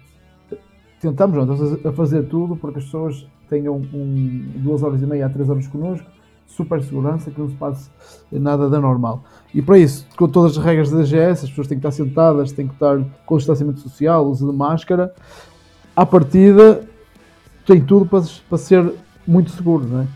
tentamos 1.00 1.36
não, 1.36 1.90
a 1.90 1.92
fazer 1.92 2.24
tudo 2.24 2.54
para 2.56 2.72
que 2.72 2.78
as 2.78 2.84
pessoas 2.84 3.26
tenham 3.48 3.76
um, 3.76 4.44
duas 4.56 4.82
horas 4.82 5.02
e 5.02 5.06
meia 5.06 5.26
a 5.26 5.28
três 5.28 5.48
horas 5.48 5.66
connosco, 5.66 6.06
super 6.46 6.82
segurança, 6.82 7.30
que 7.30 7.40
não 7.40 7.48
se 7.48 7.56
passe 7.56 7.90
nada 8.30 8.68
da 8.68 8.80
normal. 8.80 9.24
E 9.54 9.62
para 9.62 9.78
isso, 9.78 10.06
com 10.16 10.28
todas 10.28 10.56
as 10.56 10.64
regras 10.64 10.90
da 10.90 10.98
DGS, 10.98 11.44
as 11.44 11.50
pessoas 11.50 11.66
têm 11.66 11.78
que 11.78 11.86
estar 11.86 12.04
sentadas, 12.04 12.52
têm 12.52 12.68
que 12.68 12.74
estar 12.74 13.02
com 13.24 13.36
distanciamento 13.36 13.80
social, 13.80 14.26
uso 14.26 14.50
de 14.50 14.56
máscara, 14.56 15.14
à 15.96 16.04
partida 16.04 16.82
tem 17.66 17.80
tudo 17.80 18.06
para, 18.06 18.22
para 18.48 18.58
ser 18.58 18.92
muito 19.26 19.50
seguro, 19.50 19.86
não 19.86 20.00
é? 20.02 20.06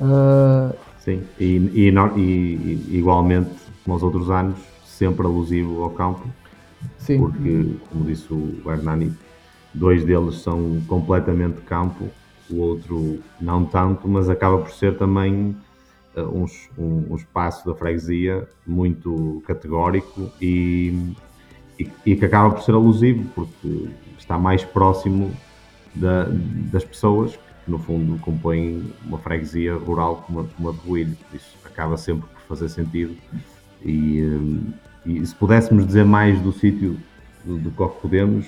Uh... 0.00 0.74
Sim, 0.98 1.22
e, 1.38 1.56
e, 1.74 1.90
e, 2.16 2.96
igualmente, 2.98 3.50
como 3.84 3.94
aos 3.94 4.02
outros 4.02 4.30
anos, 4.30 4.58
sempre 4.84 5.26
alusivo 5.26 5.82
ao 5.82 5.90
campo, 5.90 6.26
Sim. 6.98 7.18
porque, 7.18 7.74
como 7.90 8.04
disse 8.04 8.32
o 8.32 8.60
Hernani, 8.66 9.12
dois 9.72 10.04
deles 10.04 10.36
são 10.36 10.80
completamente 10.86 11.60
campo, 11.62 12.08
o 12.50 12.56
outro 12.60 13.20
não 13.40 13.64
tanto, 13.64 14.08
mas 14.08 14.28
acaba 14.28 14.58
por 14.58 14.70
ser 14.70 14.96
também 14.98 15.56
uh, 16.16 16.20
um, 16.22 16.46
um, 16.76 17.12
um, 17.12 17.16
espaço 17.16 17.66
da 17.66 17.74
freguesia 17.74 18.48
muito 18.66 19.42
categórico 19.46 20.30
e, 20.40 21.14
e, 21.78 21.88
e, 22.04 22.16
que 22.16 22.24
acaba 22.24 22.54
por 22.54 22.62
ser 22.62 22.72
alusivo, 22.72 23.24
porque 23.34 23.88
está 24.18 24.38
mais 24.38 24.64
próximo 24.64 25.30
da, 25.94 26.26
das 26.72 26.84
pessoas 26.84 27.36
que, 27.36 27.70
no 27.70 27.78
fundo, 27.78 28.18
compõem 28.20 28.92
uma 29.04 29.18
freguesia 29.18 29.74
rural 29.74 30.24
como 30.26 30.40
a, 30.40 30.44
como 30.44 30.68
a 30.70 30.72
de 30.72 30.78
Ruilho. 30.78 31.16
Isso 31.32 31.56
acaba 31.64 31.96
sempre 31.96 32.28
por 32.28 32.56
fazer 32.56 32.68
sentido. 32.68 33.16
E, 33.84 34.20
eh, 34.20 34.80
e 35.06 35.26
se 35.26 35.34
pudéssemos 35.34 35.86
dizer 35.86 36.04
mais 36.04 36.40
do 36.40 36.52
sítio 36.52 36.98
do, 37.44 37.58
do 37.58 37.70
que 37.70 38.00
podemos, 38.00 38.46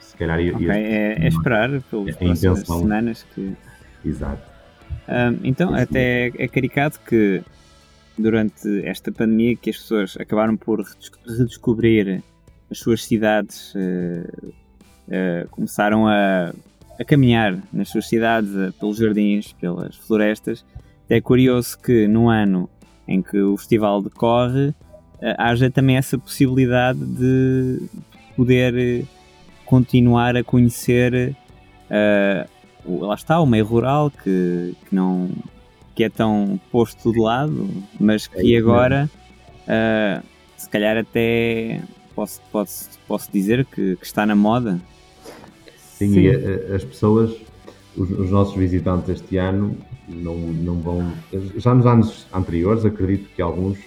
se 0.00 0.16
calhar 0.16 0.40
ia, 0.40 0.54
okay, 0.54 0.68
é, 0.68 1.24
é, 1.24 1.28
esperar 1.28 1.68
pelas 1.68 2.08
é 2.08 2.12
próximas 2.12 2.38
intenção... 2.44 2.80
semanas 2.80 3.26
que. 3.34 3.56
Exato. 4.04 4.42
Um, 5.08 5.38
então, 5.44 5.74
Isso 5.74 5.82
até 5.82 6.26
é, 6.36 6.48
caricato 6.48 7.00
que 7.00 7.42
durante 8.18 8.84
esta 8.84 9.12
pandemia 9.12 9.56
que 9.56 9.70
as 9.70 9.76
pessoas 9.76 10.16
acabaram 10.18 10.56
por 10.56 10.84
redescobrir 11.26 12.22
as 12.70 12.78
suas 12.78 13.04
cidades, 13.04 13.74
uh, 13.74 14.48
uh, 14.48 15.48
começaram 15.50 16.06
a, 16.06 16.52
a, 16.98 17.04
caminhar 17.04 17.58
nas 17.72 17.88
suas 17.90 18.08
cidades, 18.08 18.50
uh, 18.50 18.72
pelos 18.78 18.96
jardins, 18.96 19.52
pelas 19.52 19.96
florestas. 19.96 20.64
É 21.08 21.20
curioso 21.20 21.78
que 21.78 22.08
no 22.08 22.28
ano 22.28 22.68
em 23.06 23.22
que 23.22 23.38
o 23.38 23.56
festival 23.56 24.02
decorre, 24.02 24.74
haja 25.38 25.70
também 25.70 25.96
essa 25.96 26.18
possibilidade 26.18 26.98
de 26.98 27.80
poder 28.36 29.04
continuar 29.64 30.36
a 30.36 30.44
conhecer 30.44 31.34
uh, 31.90 32.48
lá 33.04 33.14
está, 33.14 33.40
o 33.40 33.46
meio 33.46 33.64
rural 33.64 34.10
que, 34.10 34.74
que 34.88 34.94
não 34.94 35.30
que 35.94 36.04
é 36.04 36.10
tão 36.10 36.60
posto 36.70 37.10
de 37.10 37.18
lado, 37.18 37.68
mas 37.98 38.26
que 38.26 38.54
é 38.54 38.58
agora 38.58 39.10
uh, 39.62 40.22
se 40.56 40.68
calhar 40.68 40.96
até 40.98 41.80
posso, 42.14 42.40
posso, 42.52 42.90
posso 43.08 43.32
dizer 43.32 43.64
que, 43.64 43.96
que 43.96 44.04
está 44.04 44.26
na 44.26 44.36
moda. 44.36 44.80
Sim, 45.76 46.12
Sim. 46.12 46.20
E, 46.20 46.74
as 46.74 46.84
pessoas, 46.84 47.34
os, 47.96 48.10
os, 48.10 48.30
nossos 48.30 48.54
visitantes 48.54 49.08
este 49.08 49.38
ano 49.38 49.76
não, 50.06 50.36
não 50.36 50.74
vão. 50.80 51.12
Já 51.56 51.74
nos 51.74 51.86
anos 51.86 52.26
anteriores, 52.32 52.84
acredito 52.84 53.28
que 53.34 53.40
alguns 53.40 53.78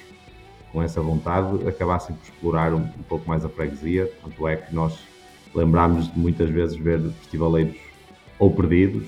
com 0.71 0.81
essa 0.81 1.01
vontade 1.01 1.67
acabassem 1.67 2.15
por 2.15 2.23
explorar 2.23 2.73
um, 2.73 2.81
um 2.81 3.03
pouco 3.07 3.27
mais 3.27 3.43
a 3.43 3.49
freguesia, 3.49 4.11
tanto 4.23 4.47
é 4.47 4.55
que 4.55 4.73
nós 4.73 4.97
lembrámos 5.53 6.11
de 6.11 6.19
muitas 6.19 6.49
vezes 6.49 6.77
ver 6.77 7.01
festivaleiros 7.19 7.77
ou 8.37 8.51
perdidos, 8.51 9.07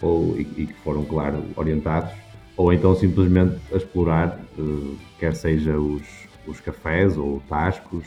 ou, 0.00 0.38
e, 0.38 0.42
e, 0.56 0.66
que 0.66 0.74
foram, 0.84 1.04
claro, 1.04 1.42
orientados, 1.56 2.12
ou 2.56 2.72
então 2.72 2.94
simplesmente 2.94 3.56
a 3.72 3.76
explorar, 3.76 4.38
uh, 4.58 4.96
quer 5.18 5.34
seja 5.34 5.76
os, 5.76 6.02
os 6.46 6.60
cafés 6.60 7.16
ou 7.16 7.42
tascos, 7.48 8.04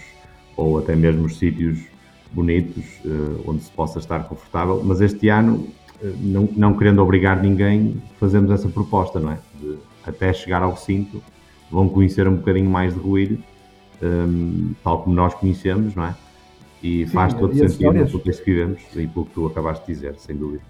ou 0.55 0.79
até 0.79 0.95
mesmo 0.95 1.25
os 1.25 1.37
sítios 1.37 1.79
bonitos 2.31 2.85
uh, 3.05 3.43
onde 3.45 3.63
se 3.63 3.71
possa 3.71 3.99
estar 3.99 4.23
confortável. 4.23 4.81
Mas 4.83 5.01
este 5.01 5.27
ano, 5.27 5.67
uh, 6.01 6.15
não, 6.19 6.47
não 6.55 6.77
querendo 6.77 7.01
obrigar 7.01 7.41
ninguém, 7.41 8.01
fazemos 8.19 8.51
essa 8.51 8.69
proposta, 8.69 9.19
não 9.19 9.31
é? 9.31 9.39
De, 9.59 9.77
até 10.05 10.33
chegar 10.33 10.63
ao 10.63 10.71
recinto, 10.71 11.21
vão 11.71 11.87
conhecer 11.87 12.27
um 12.27 12.35
bocadinho 12.35 12.69
mais 12.69 12.93
de 12.93 12.99
Ruílho, 12.99 13.41
um, 14.01 14.73
tal 14.83 15.03
como 15.03 15.15
nós 15.15 15.33
conhecemos, 15.33 15.95
não 15.95 16.05
é? 16.05 16.15
E 16.83 17.05
Sim, 17.05 17.13
faz 17.13 17.33
todo 17.33 17.53
e 17.53 17.57
sentido 17.57 17.93
pelo 17.93 18.19
que 18.19 18.31
vivemos 18.31 18.81
e 18.95 19.07
pelo 19.07 19.25
que 19.25 19.33
tu 19.33 19.45
acabaste 19.45 19.85
de 19.85 19.93
dizer, 19.93 20.15
sem 20.17 20.35
dúvida. 20.35 20.63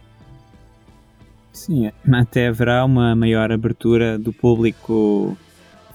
Sim, 1.52 1.92
até 2.12 2.48
haverá 2.48 2.86
uma 2.86 3.16
maior 3.16 3.52
abertura 3.52 4.18
do 4.18 4.32
público 4.32 5.38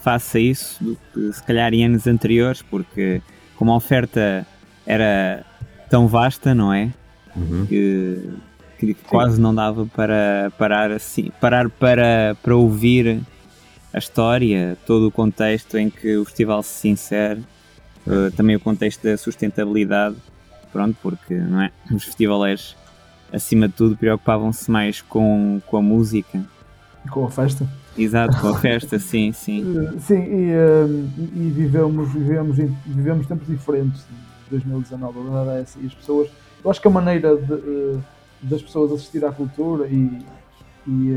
face 0.00 0.38
a 0.38 0.40
isso 0.40 0.84
do 0.84 0.98
que 1.12 1.32
se 1.32 1.42
calhar 1.42 1.72
em 1.72 1.84
anos 1.84 2.06
anteriores, 2.06 2.62
porque 2.62 3.22
como 3.56 3.72
a 3.72 3.76
oferta 3.76 4.46
era 4.86 5.44
tão 5.90 6.06
vasta, 6.06 6.54
não 6.54 6.72
é? 6.72 6.92
Uhum. 7.34 7.66
Que, 7.66 8.30
que 8.78 8.94
quase 8.94 9.40
não 9.40 9.54
dava 9.54 9.86
para 9.86 10.52
parar 10.58 10.90
assim, 10.90 11.30
parar 11.40 11.68
para, 11.68 12.36
para 12.42 12.54
ouvir 12.54 13.20
a 13.96 13.98
história, 13.98 14.76
todo 14.86 15.08
o 15.08 15.10
contexto 15.10 15.76
em 15.76 15.90
que 15.90 16.16
o 16.16 16.24
festival 16.24 16.62
se 16.62 16.86
insere 16.88 17.42
Uh, 18.06 18.30
também 18.36 18.54
o 18.54 18.60
contexto 18.60 19.02
da 19.02 19.16
sustentabilidade, 19.16 20.14
pronto, 20.72 20.96
porque 21.02 21.34
não 21.34 21.60
é? 21.60 21.72
os 21.92 22.04
festivaleiros, 22.04 22.76
acima 23.32 23.66
de 23.66 23.74
tudo, 23.74 23.96
preocupavam-se 23.96 24.70
mais 24.70 25.00
com, 25.00 25.60
com 25.66 25.76
a 25.76 25.82
música. 25.82 26.44
Com 27.10 27.24
a 27.24 27.30
festa? 27.30 27.68
Exato, 27.98 28.40
com 28.40 28.48
a 28.48 28.58
festa, 28.60 28.96
sim, 29.00 29.32
sim. 29.32 29.64
Uh, 29.64 29.98
sim, 29.98 30.22
e, 30.22 30.52
uh, 30.52 31.10
e 31.34 31.50
vivemos, 31.50 32.12
vivemos, 32.12 32.56
vivemos 32.86 33.26
tempos 33.26 33.48
diferentes 33.48 34.02
de 34.44 34.50
2019, 34.50 35.18
a 35.18 35.22
verdade 35.22 35.50
é 35.50 35.62
essa. 35.62 35.78
E 35.80 35.86
as 35.86 35.94
pessoas, 35.94 36.30
eu 36.64 36.70
acho 36.70 36.80
que 36.80 36.86
a 36.86 36.90
maneira 36.92 37.36
de, 37.36 37.98
das 38.40 38.62
pessoas 38.62 38.92
assistir 38.92 39.24
à 39.24 39.32
cultura 39.32 39.88
e. 39.88 40.24
e, 40.86 41.10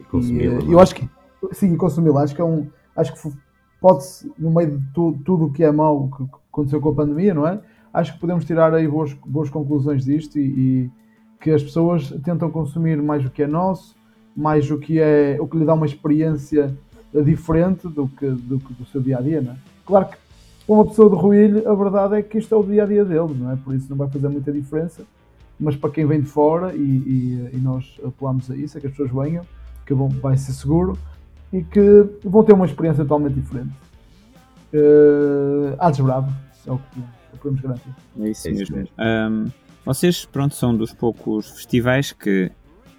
e 0.00 0.04
consumi-la. 0.04 0.62
eu 0.62 0.80
acho 0.80 0.94
que. 0.94 1.06
Sim, 1.52 1.76
consumi-la. 1.76 2.22
Acho 2.22 2.34
que 2.34 2.40
é 2.40 2.44
um. 2.44 2.66
Acho 2.96 3.14
que 3.14 3.32
pode-se, 3.80 4.30
no 4.38 4.50
meio 4.50 4.78
de 4.78 4.86
tu, 4.92 5.16
tudo 5.24 5.46
o 5.46 5.52
que 5.52 5.62
é 5.62 5.70
mau 5.70 6.08
que 6.16 6.24
aconteceu 6.52 6.80
com 6.80 6.90
a 6.90 6.94
pandemia, 6.94 7.32
não 7.32 7.46
é? 7.46 7.60
Acho 7.92 8.14
que 8.14 8.20
podemos 8.20 8.44
tirar 8.44 8.74
aí 8.74 8.86
boas, 8.86 9.12
boas 9.24 9.48
conclusões 9.48 10.04
disto 10.04 10.38
e, 10.38 10.42
e 10.42 10.90
que 11.40 11.50
as 11.50 11.62
pessoas 11.62 12.10
tentam 12.24 12.50
consumir 12.50 13.00
mais 13.00 13.24
o 13.24 13.30
que 13.30 13.42
é 13.42 13.46
nosso, 13.46 13.96
mais 14.36 14.70
o 14.70 14.78
que 14.78 15.00
é 15.00 15.36
o 15.40 15.46
que 15.46 15.56
lhe 15.56 15.64
dá 15.64 15.74
uma 15.74 15.86
experiência 15.86 16.76
diferente 17.24 17.88
do 17.88 18.08
que 18.08 18.26
do, 18.26 18.58
do 18.58 18.84
seu 18.86 19.00
dia 19.00 19.18
a 19.18 19.20
dia, 19.20 19.40
não 19.40 19.52
é? 19.52 19.56
Claro 19.86 20.06
que 20.06 20.16
uma 20.66 20.84
pessoa 20.84 21.08
de 21.08 21.16
Ruilho, 21.16 21.66
a 21.68 21.74
verdade 21.74 22.16
é 22.16 22.22
que 22.22 22.36
isto 22.36 22.54
é 22.54 22.58
o 22.58 22.62
dia 22.62 22.82
a 22.82 22.86
dia 22.86 23.04
dele, 23.04 23.34
não 23.34 23.50
é? 23.52 23.56
Por 23.56 23.74
isso 23.74 23.88
não 23.88 23.96
vai 23.96 24.08
fazer 24.08 24.28
muita 24.28 24.52
diferença, 24.52 25.02
mas 25.58 25.74
para 25.76 25.90
quem 25.90 26.04
vem 26.04 26.20
de 26.20 26.26
fora 26.26 26.74
e, 26.74 26.78
e, 26.78 27.50
e 27.54 27.56
nós 27.56 27.98
apelamos 28.04 28.50
a 28.50 28.56
isso, 28.56 28.76
é 28.76 28.80
que 28.80 28.86
as 28.86 28.92
pessoas 28.92 29.10
venham, 29.10 29.44
que 29.86 29.94
vão, 29.94 30.08
vai 30.08 30.36
ser 30.36 30.52
seguro 30.52 30.98
e 31.52 31.62
que 31.62 32.06
vão 32.24 32.44
ter 32.44 32.52
uma 32.52 32.66
experiência 32.66 33.04
totalmente 33.04 33.34
diferente. 33.34 33.70
Uh, 34.72 35.74
Hades 35.78 36.00
Bravo, 36.00 36.32
é 36.66 36.72
o 36.72 36.78
que, 36.78 37.38
podemos 37.38 37.60
garantir. 37.60 37.94
É 38.20 38.28
isso, 38.28 38.48
é 38.48 38.50
isso 38.50 38.72
mesmo. 38.72 38.90
Um, 38.98 39.46
vocês, 39.84 40.26
pronto, 40.26 40.54
são 40.54 40.76
dos 40.76 40.92
poucos 40.92 41.50
festivais 41.50 42.12
que, 42.12 42.50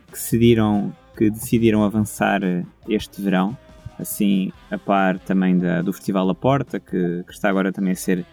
que, 0.08 0.12
decidiram, 0.12 0.91
que 1.15 1.29
decidiram 1.29 1.84
avançar 1.84 2.41
este 2.88 3.22
verão, 3.22 3.56
assim, 4.00 4.51
a 4.72 4.77
par 4.77 5.20
também 5.20 5.58
da, 5.58 5.82
do 5.82 5.94
Festival 5.94 6.25
La 6.25 6.34
Porta, 6.34 6.79
que, 6.79 7.24
que 7.24 7.32
está 7.32 7.50
agora 7.50 7.72
também 7.72 7.91
a 7.91 7.96
ser 7.96 8.25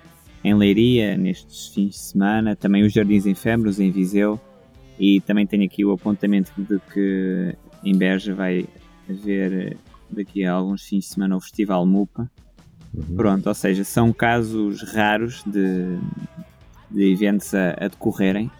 em 0.42 0.54
Leiria, 0.54 1.16
nestes 1.16 1.68
fins 1.68 1.90
de 1.90 1.98
semana, 1.98 2.56
também 2.56 2.84
os 2.84 2.92
Jardins 2.92 3.26
Efêmeros 3.26 3.80
em 3.80 3.90
Viseu, 3.90 4.40
e 4.98 5.20
também 5.20 5.46
tenho 5.46 5.64
aqui 5.64 5.84
o 5.84 5.92
apontamento 5.92 6.52
de 6.56 6.78
que 6.92 7.54
em 7.84 7.96
Beja 7.96 8.34
vai 8.34 8.64
haver 9.10 9.76
daqui 10.10 10.44
a 10.44 10.52
alguns 10.52 10.82
fins 10.82 11.04
de 11.04 11.14
semana 11.14 11.36
o 11.36 11.40
Festival 11.40 11.84
MUPA. 11.86 12.30
Uhum. 12.94 13.16
Pronto, 13.16 13.46
ou 13.48 13.54
seja, 13.54 13.84
são 13.84 14.12
casos 14.12 14.82
raros 14.92 15.42
de, 15.46 15.98
de 16.90 17.12
eventos 17.12 17.52
a, 17.54 17.70
a 17.78 17.88
decorrerem. 17.88 18.50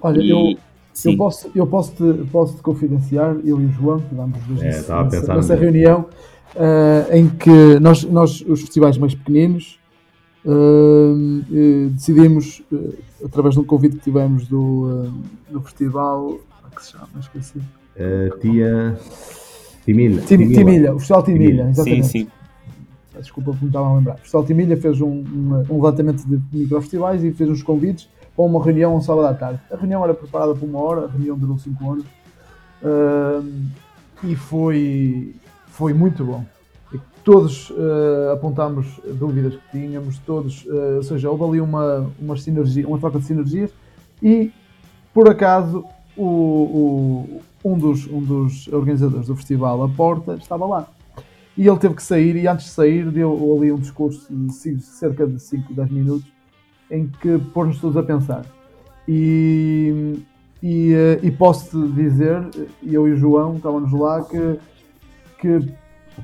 Olha, 0.00 0.20
e... 0.20 0.30
eu, 0.30 0.56
Eu 1.04 1.16
posso, 1.16 1.50
eu 1.54 1.66
posso, 1.66 1.92
te, 1.92 2.24
posso 2.30 2.56
te 2.56 2.62
confidenciar, 2.62 3.36
eu 3.44 3.60
e 3.60 3.66
o 3.66 3.72
João, 3.72 4.00
tivemos 4.00 4.38
os 4.40 4.44
dois 4.46 4.62
É, 4.62 4.66
nessa, 5.04 5.34
nessa- 5.34 5.54
reunião, 5.54 6.06
eh, 6.54 7.18
em 7.18 7.28
que 7.30 7.78
nós, 7.80 8.04
nós, 8.04 8.42
os 8.46 8.60
festivais 8.60 8.98
mais 8.98 9.14
pequeninos, 9.14 9.78
eh, 10.44 11.88
decidimos, 11.90 12.62
eh, 12.72 12.98
através 13.24 13.54
de 13.54 13.60
um 13.60 13.64
convite 13.64 13.96
que 13.96 14.02
tivemos 14.02 14.46
do, 14.46 15.10
do 15.50 15.60
festival, 15.62 16.38
como 16.60 16.72
é 16.72 16.76
que 16.76 16.84
se 16.84 16.92
chama? 16.92 17.08
Esqueci. 17.20 17.58
Uh, 17.58 18.38
tia. 18.40 18.98
Timilha. 19.84 20.22
Tim- 20.22 20.48
Timilha, 20.52 20.94
o 20.94 20.98
Festival 20.98 21.22
Timilha, 21.24 21.46
Timilha. 21.46 21.70
exatamente. 21.70 22.06
Sim, 22.06 22.18
sim. 22.24 22.28
Desculpa, 23.20 23.54
não 23.60 23.66
estava 23.68 23.88
a 23.88 23.94
lembrar. 23.94 24.14
O 24.14 24.18
Festival 24.18 24.44
Timilha 24.44 24.76
fez 24.76 25.00
um, 25.00 25.08
um, 25.08 25.64
um 25.70 25.74
levantamento 25.76 26.24
de 26.26 26.40
microfestivais 26.56 27.22
e 27.22 27.30
fez 27.32 27.50
uns 27.50 27.62
convites 27.62 28.08
para 28.34 28.44
uma 28.44 28.62
reunião 28.64 28.96
um 28.96 29.00
sábado 29.00 29.26
à 29.26 29.34
tarde. 29.34 29.60
A 29.70 29.76
reunião 29.76 30.02
era 30.02 30.14
preparada 30.14 30.54
por 30.54 30.66
uma 30.68 30.80
hora, 30.80 31.04
a 31.04 31.08
reunião 31.08 31.36
durou 31.36 31.58
5 31.58 31.84
horas 31.84 32.04
Ahm, 32.84 33.66
e 34.24 34.34
foi, 34.34 35.34
foi 35.66 35.92
muito 35.92 36.24
bom. 36.24 36.44
Todos 37.24 37.72
ah, 37.78 38.32
apontámos 38.32 39.00
dúvidas 39.14 39.54
que 39.54 39.78
tínhamos, 39.78 40.18
todos, 40.26 40.66
ah, 40.68 40.96
ou 40.96 41.02
seja, 41.04 41.30
houve 41.30 41.44
ali 41.44 41.60
uma, 41.60 42.10
uma, 42.20 42.36
sinergia, 42.36 42.86
uma 42.88 42.98
troca 42.98 43.20
de 43.20 43.26
sinergias 43.26 43.70
e, 44.20 44.50
por 45.14 45.28
acaso, 45.28 45.84
o, 46.16 46.24
o- 46.24 47.41
um, 47.64 47.78
dos, 47.78 48.06
um 48.06 48.20
dos 48.20 48.68
organizadores 48.68 49.26
do 49.26 49.36
festival, 49.36 49.82
a 49.82 49.88
Porta, 49.88 50.34
estava 50.34 50.66
lá. 50.66 50.88
E 51.56 51.66
ele 51.66 51.78
teve 51.78 51.94
que 51.94 52.02
sair, 52.02 52.36
e 52.36 52.48
antes 52.48 52.66
de 52.66 52.72
sair, 52.72 53.10
deu 53.10 53.32
ali 53.56 53.70
um 53.70 53.78
discurso 53.78 54.26
de 54.34 54.80
cerca 54.80 55.26
de 55.26 55.38
5, 55.38 55.74
10 55.74 55.90
minutos, 55.90 56.32
em 56.90 57.06
que 57.06 57.38
pôs-nos 57.52 57.80
todos 57.80 57.96
a 57.96 58.02
pensar. 58.02 58.44
E, 59.06 60.18
e, 60.62 60.92
eh, 60.94 61.20
e 61.22 61.30
posso-te 61.30 61.92
dizer, 61.92 62.42
eu 62.82 63.06
e 63.06 63.12
o 63.12 63.16
João 63.16 63.56
estávamos 63.56 63.92
lá, 63.92 64.22
que, 64.22 64.58
que, 65.38 65.72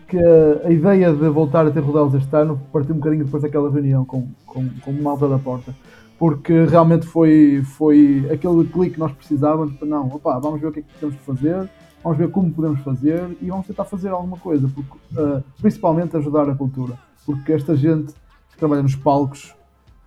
que 0.06 0.18
a 0.64 0.70
ideia 0.70 1.12
de 1.12 1.28
voltar 1.28 1.66
a 1.66 1.70
ter 1.70 1.80
rodelos 1.80 2.14
este 2.14 2.34
ano 2.34 2.60
partiu 2.72 2.94
um 2.94 2.98
bocadinho 2.98 3.24
depois 3.24 3.42
daquela 3.42 3.70
reunião 3.70 4.04
com, 4.04 4.28
com, 4.46 4.66
com 4.82 4.90
o 4.90 5.02
malta 5.02 5.28
da 5.28 5.38
porta. 5.38 5.74
Porque 6.18 6.64
realmente 6.64 7.06
foi, 7.06 7.62
foi 7.64 8.28
aquele 8.32 8.64
clique 8.64 8.94
que 8.94 9.00
nós 9.00 9.12
precisávamos 9.12 9.74
para 9.74 9.86
não, 9.86 10.08
opá, 10.08 10.38
vamos 10.38 10.60
ver 10.60 10.66
o 10.66 10.72
que 10.72 10.80
é 10.80 10.82
que 10.82 10.88
temos 10.98 11.14
que 11.14 11.22
fazer, 11.22 11.68
vamos 12.02 12.18
ver 12.18 12.28
como 12.30 12.52
podemos 12.52 12.80
fazer 12.80 13.36
e 13.40 13.46
vamos 13.46 13.66
tentar 13.66 13.84
fazer 13.84 14.08
alguma 14.08 14.36
coisa, 14.36 14.68
porque, 14.74 14.90
eh, 15.16 15.42
principalmente 15.60 16.16
ajudar 16.16 16.48
a 16.50 16.54
cultura. 16.54 16.94
Porque 17.24 17.52
esta 17.52 17.76
gente 17.76 18.12
que 18.50 18.58
trabalha 18.58 18.82
nos 18.82 18.96
palcos, 18.96 19.54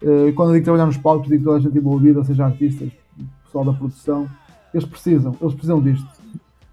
eh, 0.02 0.34
quando 0.36 0.50
eu 0.50 0.54
digo 0.56 0.66
trabalhar 0.66 0.86
nos 0.86 0.98
palcos, 0.98 1.30
digo 1.30 1.46
toda 1.46 1.58
a 1.58 1.60
gente 1.62 1.78
envolvida, 1.78 2.24
seja 2.26 2.46
artistas, 2.46 2.90
pessoal 3.46 3.66
da 3.66 3.74
produção, 3.74 4.28
eles 4.74 4.86
precisam, 4.86 5.36
eles 5.40 5.54
precisam 5.54 5.82
disto. 5.82 6.08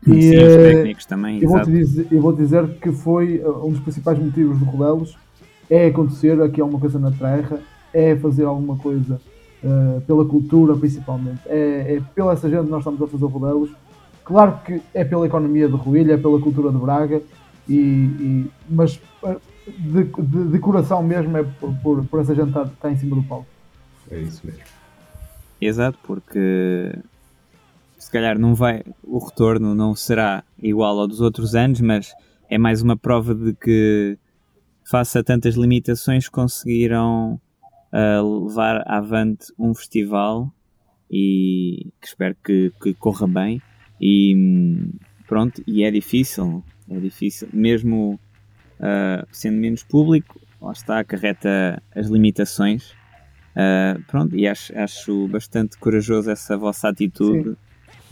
E, 0.06 0.22
Sim, 0.22 0.36
os 0.36 0.52
eh, 0.52 0.72
técnicos 0.72 1.06
também, 1.06 1.42
eu 1.42 1.48
vou, 1.48 1.58
exato. 1.58 1.70
te 1.70 1.76
dizer, 1.76 2.08
eu 2.10 2.22
vou 2.22 2.32
dizer 2.32 2.68
que 2.80 2.92
foi 2.92 3.38
uh, 3.40 3.66
um 3.66 3.70
dos 3.70 3.80
principais 3.80 4.18
motivos 4.18 4.58
do 4.58 4.64
Rodelos 4.64 5.16
é 5.68 5.86
acontecer 5.86 6.40
aqui 6.40 6.60
alguma 6.60 6.80
coisa 6.80 6.98
na 6.98 7.10
terra, 7.10 7.60
é 7.92 8.16
fazer 8.16 8.44
alguma 8.44 8.76
coisa 8.76 9.20
uh, 9.62 10.00
pela 10.02 10.24
cultura 10.24 10.76
principalmente, 10.76 11.40
é, 11.46 11.96
é 11.96 12.02
pela 12.14 12.32
essa 12.32 12.48
gente 12.48 12.64
que 12.64 12.70
nós 12.70 12.80
estamos 12.80 13.00
a 13.02 13.06
fazer 13.06 13.24
o 13.24 13.28
Rodelos. 13.28 13.70
Claro 14.24 14.58
que 14.64 14.80
é 14.92 15.04
pela 15.04 15.26
economia 15.26 15.66
de 15.68 15.74
Ruilha, 15.74 16.14
é 16.14 16.16
pela 16.18 16.38
cultura 16.40 16.70
de 16.70 16.76
Braga, 16.78 17.22
e, 17.68 17.74
e- 17.74 18.50
mas 18.68 19.00
uh, 19.22 19.40
de, 19.66 20.04
de- 20.04 20.48
de 20.52 20.58
coração 20.58 21.02
mesmo 21.02 21.36
é 21.36 21.42
por, 21.42 21.74
por, 21.82 22.04
por 22.04 22.20
essa 22.20 22.34
gente 22.34 22.48
estar, 22.48 22.64
estar 22.66 22.90
em 22.90 22.96
cima 22.96 23.16
do 23.16 23.22
palco. 23.22 23.46
É 24.10 24.18
isso 24.20 24.46
mesmo. 24.46 24.60
Exato, 25.60 25.98
porque 26.04 26.94
se 27.98 28.10
calhar 28.10 28.38
não 28.38 28.54
vai, 28.54 28.82
o 29.02 29.18
retorno 29.18 29.74
não 29.74 29.94
será 29.94 30.44
igual 30.62 30.98
ao 31.00 31.08
dos 31.08 31.20
outros 31.20 31.54
anos, 31.54 31.80
mas 31.80 32.12
é 32.48 32.56
mais 32.56 32.80
uma 32.80 32.96
prova 32.96 33.34
de 33.34 33.52
que, 33.54 34.16
face 34.84 35.18
a 35.18 35.24
tantas 35.24 35.56
limitações, 35.56 36.28
conseguiram 36.28 37.40
ah, 37.92 38.20
levar 38.22 38.84
avante 38.86 39.46
um 39.58 39.74
festival 39.74 40.52
e 41.10 41.90
que 42.00 42.06
espero 42.06 42.36
que, 42.44 42.72
que 42.82 42.94
corra 42.94 43.26
bem. 43.26 43.62
E 44.00 44.34
hum, 44.36 44.92
pronto, 45.26 45.62
e 45.66 45.82
é 45.84 45.90
difícil, 45.90 46.62
é 46.88 46.98
difícil, 46.98 47.48
mesmo 47.52 48.18
ah, 48.80 49.26
sendo 49.32 49.58
menos 49.58 49.82
público, 49.82 50.40
lá 50.60 50.72
está, 50.72 50.98
acarreta 51.00 51.82
as 51.94 52.06
limitações. 52.08 52.96
Uh, 53.56 54.00
pronto, 54.06 54.36
e 54.36 54.46
acho, 54.46 54.76
acho 54.78 55.26
bastante 55.26 55.76
corajoso 55.78 56.30
essa 56.30 56.56
vossa 56.56 56.88
atitude. 56.90 57.56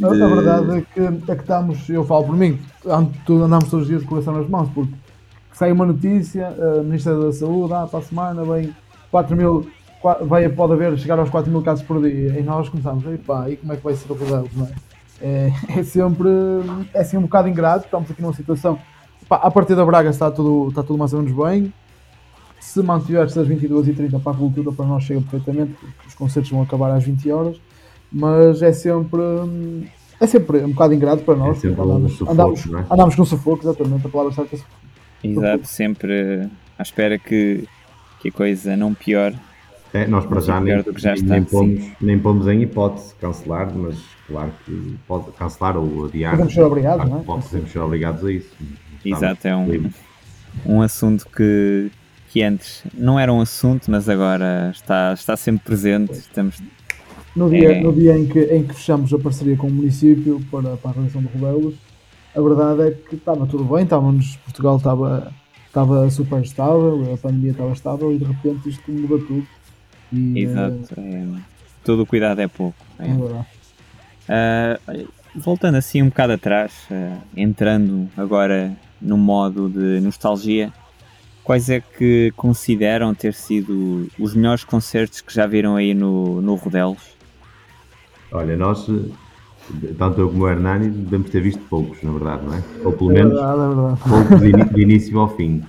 A, 0.02 0.08
de- 0.08 0.22
a 0.22 0.26
verdade 0.26 0.78
é 0.78 0.80
que, 0.80 1.00
é 1.00 1.34
que 1.36 1.40
estamos, 1.40 1.88
eu 1.88 2.04
falo 2.04 2.24
por 2.26 2.36
mim, 2.36 2.58
andamos 2.84 3.70
todos 3.70 3.82
os 3.82 3.86
dias 3.86 4.02
de 4.02 4.08
coração 4.08 4.34
nas 4.34 4.48
mãos, 4.48 4.68
porque 4.70 4.92
sai 5.52 5.70
uma 5.70 5.86
notícia, 5.86 6.48
a 6.48 6.82
Ministério 6.82 7.22
da 7.22 7.32
Saúde, 7.32 7.74
ah, 7.74 7.86
para 7.86 8.00
a 8.00 8.02
semana 8.02 8.44
vem 8.44 8.74
4 9.10 9.36
mil, 9.36 9.68
vai, 10.22 10.48
pode 10.48 10.72
haver, 10.72 10.96
chegar 10.98 11.18
aos 11.18 11.30
4 11.30 11.50
mil 11.50 11.62
casos 11.62 11.84
por 11.84 12.00
dia, 12.00 12.38
e 12.38 12.42
nós 12.42 12.68
começamos, 12.68 13.04
e 13.06 13.18
pá, 13.18 13.48
e 13.50 13.56
como 13.56 13.72
é 13.72 13.76
que 13.76 13.84
vai 13.84 13.94
ser 13.94 14.10
o 14.10 14.16
não 14.54 14.66
é? 14.66 14.70
É, 15.20 15.52
é 15.80 15.82
sempre, 15.82 16.28
é 16.92 17.00
assim 17.00 17.16
um 17.16 17.22
bocado 17.22 17.48
ingrato, 17.48 17.84
estamos 17.86 18.10
aqui 18.10 18.20
numa 18.20 18.34
situação, 18.34 18.78
pá, 19.28 19.36
a 19.36 19.50
partir 19.50 19.74
da 19.74 19.84
Braga 19.84 20.10
está 20.10 20.30
tudo, 20.30 20.68
está 20.68 20.82
tudo 20.82 20.98
mais 20.98 21.12
ou 21.12 21.22
menos 21.22 21.36
bem, 21.36 21.72
se 22.60 22.82
mantiver-se 22.82 23.38
às 23.38 23.48
22h30 23.48 24.20
para 24.20 24.32
a 24.32 24.34
cultura, 24.34 24.72
para 24.72 24.86
nós 24.86 25.04
chega 25.04 25.20
perfeitamente, 25.20 25.72
porque 25.74 26.08
os 26.08 26.14
concertos 26.14 26.50
vão 26.50 26.62
acabar 26.62 26.90
às 26.90 27.04
20 27.04 27.30
horas, 27.30 27.60
mas 28.12 28.62
é 28.62 28.72
sempre, 28.72 29.20
é 30.20 30.26
sempre 30.26 30.64
um 30.64 30.70
bocado 30.70 30.94
ingrato 30.94 31.22
para 31.22 31.36
nós, 31.36 31.64
É 31.64 31.68
um 31.68 31.72
andamos, 31.72 32.12
sufoco, 32.12 32.32
andamos, 32.32 32.66
não 32.66 32.78
é? 32.78 32.86
andamos 32.90 33.14
com 33.14 33.24
sufoco, 33.24 33.62
exatamente, 33.62 34.06
a 34.06 34.10
palavra 34.10 34.32
certa 34.32 34.56
é 34.56 34.58
sufoco. 34.58 34.76
Exato, 35.22 35.66
sempre 35.66 36.48
à 36.78 36.82
espera 36.82 37.18
que, 37.18 37.66
que 38.30 38.34
a 38.34 38.36
coisa 38.36 38.76
não 38.76 38.94
piore. 38.94 39.36
É, 39.94 40.06
nós 40.06 40.26
para 40.26 40.40
já 40.40 40.60
nem, 40.60 40.74
pior 40.74 40.82
do 40.84 40.92
que 40.94 41.00
já 41.00 41.12
nem, 41.14 41.22
está, 41.22 41.34
nem 41.34 41.44
pomos, 41.44 41.84
nem 42.00 42.18
pomos 42.18 42.48
em 42.48 42.62
hipótese 42.62 43.14
cancelar, 43.20 43.72
mas 43.74 43.96
claro 44.26 44.52
que 44.64 44.94
pode 45.06 45.30
cancelar 45.32 45.76
ou 45.76 46.04
adiar. 46.06 46.32
Podemos 46.32 46.52
ser 46.54 46.62
obrigados, 46.62 46.96
Claro 46.98 47.10
não 47.10 47.20
é? 47.20 47.24
pode- 47.24 47.44
Podemos 47.48 47.70
ser 47.72 47.78
obrigados 47.78 48.24
a 48.24 48.32
isso. 48.32 48.50
Exato, 49.04 49.46
é 49.48 49.56
um, 49.56 49.70
livres. 49.70 49.94
um 50.66 50.82
assunto 50.82 51.26
que, 51.34 51.90
que 52.30 52.42
antes 52.42 52.82
não 52.92 53.18
era 53.18 53.32
um 53.32 53.40
assunto, 53.40 53.90
mas 53.90 54.08
agora 54.08 54.70
está, 54.74 55.12
está 55.14 55.36
sempre 55.36 55.64
presente. 55.64 56.12
Estamos, 56.12 56.60
No 57.34 57.48
dia, 57.48 57.72
É. 57.72 57.80
no 57.80 57.92
dia 57.92 58.18
em, 58.18 58.26
que, 58.26 58.40
em 58.40 58.64
que 58.64 58.74
fechamos 58.74 59.12
a 59.14 59.18
parceria 59.18 59.56
com 59.56 59.68
o 59.68 59.70
município 59.70 60.40
para, 60.50 60.76
para 60.76 60.90
a 60.90 60.94
realização 60.94 61.22
do 61.22 61.28
Rodelos, 61.38 61.74
a 62.34 62.40
verdade 62.40 62.82
é 62.82 62.90
que 62.90 63.14
estava 63.14 63.46
tudo 63.46 63.64
bem, 63.64 63.84
estávamos, 63.84 64.36
Portugal 64.44 64.76
estava, 64.76 65.32
estava 65.76 66.08
super 66.08 66.40
estável, 66.40 67.12
a 67.12 67.18
pandemia 67.18 67.50
estava 67.50 67.72
estável 67.72 68.12
e 68.12 68.18
de 68.18 68.24
repente 68.24 68.70
isto 68.70 68.90
muda 68.90 69.22
tudo. 69.26 69.46
E, 70.10 70.40
exato, 70.40 70.94
é, 70.96 71.26
todo 71.84 72.02
o 72.02 72.06
cuidado 72.06 72.40
é 72.40 72.48
pouco. 72.48 72.78
É. 72.98 73.06
Ah, 74.28 74.78
voltando 75.34 75.76
assim 75.76 76.00
um 76.00 76.08
bocado 76.08 76.32
atrás, 76.32 76.72
ah, 76.90 77.18
entrando 77.36 78.08
agora 78.16 78.74
no 79.00 79.18
modo 79.18 79.68
de 79.68 80.00
nostalgia, 80.00 80.72
quais 81.44 81.68
é 81.68 81.80
que 81.80 82.32
consideram 82.36 83.14
ter 83.14 83.34
sido 83.34 84.08
os 84.18 84.34
melhores 84.34 84.64
concertos 84.64 85.20
que 85.20 85.34
já 85.34 85.46
viram 85.46 85.76
aí 85.76 85.92
no, 85.92 86.40
no 86.40 86.54
Rodelos? 86.54 87.14
Olha, 88.32 88.56
nós, 88.56 88.88
eh, 88.88 89.10
tanto 89.98 90.20
eu 90.20 90.28
como 90.30 90.44
o 90.44 90.48
Hernani, 90.48 90.88
devemos 90.90 91.30
ter 91.30 91.40
visto 91.42 91.60
poucos, 91.68 92.02
na 92.02 92.12
verdade, 92.12 92.44
não 92.46 92.54
é? 92.54 92.62
Ou 92.84 92.92
pelo 92.92 93.10
É 93.12 93.14
menos 93.14 93.32
verdade, 93.34 93.60
é 93.60 93.66
verdade. 93.74 94.00
poucos 94.08 94.40
de, 94.40 94.52
de 94.74 94.80
início 94.82 95.18
ao 95.18 95.36
fim. 95.36 95.62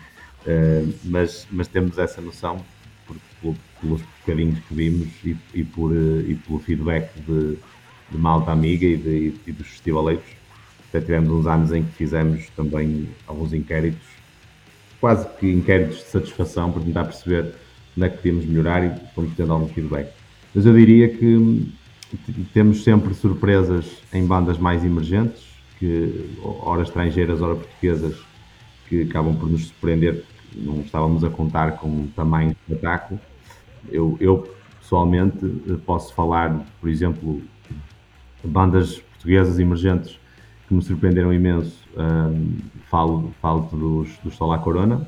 Uh, 0.46 0.94
mas, 1.06 1.48
mas 1.52 1.68
temos 1.68 1.98
essa 1.98 2.22
noção 2.22 2.58
por- 3.06 3.18
pelo- 3.42 3.56
pelos 3.82 4.02
bocadinhos 4.22 4.60
que 4.60 4.74
vimos 4.74 5.08
e, 5.26 5.36
e 5.54 5.64
por, 5.64 5.92
uh, 5.92 6.22
e 6.22 6.36
pelo 6.36 6.60
feedback 6.60 7.10
de, 7.28 7.58
de 8.12 8.18
malta 8.18 8.52
amiga 8.52 8.86
e, 8.86 8.96
de, 8.96 9.34
e 9.46 9.52
dos 9.52 9.68
festivaleiros. 9.68 10.24
Até 10.90 11.02
tivemos 11.02 11.30
uns 11.32 11.46
anos 11.48 11.74
em 11.74 11.84
que 11.84 11.92
fizemos 11.92 12.48
também 12.56 13.10
alguns 13.28 13.52
inquéritos, 13.52 14.08
quase 15.02 15.28
que 15.38 15.52
inquéritos 15.52 15.98
de 15.98 16.04
satisfação 16.06 16.72
para 16.72 16.82
tentar 16.82 17.04
perceber 17.04 17.54
onde 17.98 18.06
é 18.06 18.10
que 18.10 18.18
podíamos 18.18 18.46
melhorar 18.46 18.84
e 18.86 19.14
fomos 19.14 19.32
tendo 19.36 19.52
algum 19.52 19.68
feedback. 19.68 20.10
Mas 20.56 20.66
eu 20.66 20.74
diria 20.74 21.10
que 21.10 21.68
temos 22.54 22.84
sempre 22.84 23.14
surpresas 23.14 24.02
em 24.14 24.26
bandas 24.26 24.58
mais 24.58 24.84
emergentes, 24.84 25.46
que 25.78 26.30
ora 26.42 26.84
estrangeiras, 26.84 27.42
ora 27.42 27.56
portuguesas, 27.56 28.16
que 28.88 29.04
acabam 29.04 29.36
por 29.36 29.50
nos 29.50 29.68
surpreender, 29.68 30.24
não 30.56 30.82
estávamos 30.82 31.24
a 31.24 31.30
contar 31.30 31.78
com 31.78 31.88
um 31.88 32.08
tamanho 32.08 32.50
de 32.50 32.74
espetáculo. 32.74 33.20
Eu, 33.92 34.18
eu 34.20 34.56
pessoalmente 34.80 35.46
posso 35.86 36.14
falar, 36.14 36.66
por 36.80 36.90
exemplo, 36.90 37.42
de 38.44 38.50
bandas 38.50 39.00
portuguesas 39.00 39.60
emergentes 39.60 40.20
que 40.68 40.74
me 40.74 40.82
surpreenderam 40.82 41.34
imenso. 41.34 41.86
Hum, 41.98 42.58
falo 42.90 43.34
falo 43.42 43.68
dos, 43.72 44.18
dos 44.24 44.36
Solar 44.36 44.62
Corona, 44.62 45.08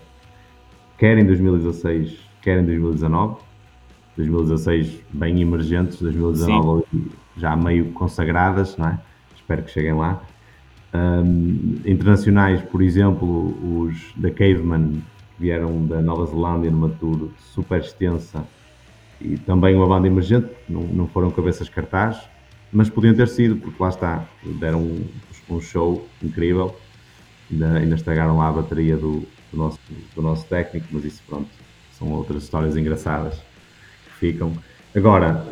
quer 0.97 1.17
em 1.17 1.25
2016, 1.25 2.17
quer 2.41 2.59
em 2.59 2.65
2019. 2.65 3.48
2016 4.19 5.01
bem 5.13 5.41
emergentes, 5.41 6.01
2019 6.01 6.83
já 7.37 7.55
meio 7.55 7.91
consagradas, 7.93 8.75
não 8.75 8.89
é? 8.89 8.99
Espero 9.33 9.63
que 9.63 9.71
cheguem 9.71 9.93
lá. 9.93 10.21
Um, 10.93 11.77
internacionais, 11.85 12.61
por 12.63 12.81
exemplo, 12.81 13.55
os 13.81 14.13
da 14.17 14.29
Caveman, 14.29 15.01
que 15.37 15.41
vieram 15.41 15.85
da 15.85 16.01
Nova 16.01 16.25
Zelândia 16.25 16.69
numa 16.69 16.89
tour 16.89 17.29
super 17.37 17.79
extensa 17.79 18.45
e 19.21 19.37
também 19.37 19.75
uma 19.75 19.87
banda 19.87 20.07
emergente, 20.07 20.49
não, 20.67 20.81
não 20.81 21.07
foram 21.07 21.31
cabeças 21.31 21.69
cartaz, 21.69 22.19
mas 22.73 22.89
podiam 22.89 23.13
ter 23.13 23.27
sido, 23.29 23.55
porque 23.55 23.81
lá 23.81 23.89
está, 23.89 24.25
deram 24.59 24.81
um, 24.81 25.07
um 25.49 25.61
show 25.61 26.05
incrível, 26.21 26.75
ainda, 27.49 27.77
ainda 27.77 27.95
estragaram 27.95 28.37
lá 28.37 28.49
a 28.49 28.51
bateria 28.51 28.97
do, 28.97 29.23
do, 29.51 29.57
nosso, 29.57 29.79
do 30.13 30.21
nosso 30.21 30.45
técnico, 30.47 30.87
mas 30.91 31.05
isso 31.05 31.23
pronto, 31.25 31.49
são 31.93 32.11
outras 32.11 32.43
histórias 32.43 32.75
engraçadas 32.75 33.48
ficam. 34.19 34.53
Agora, 34.95 35.45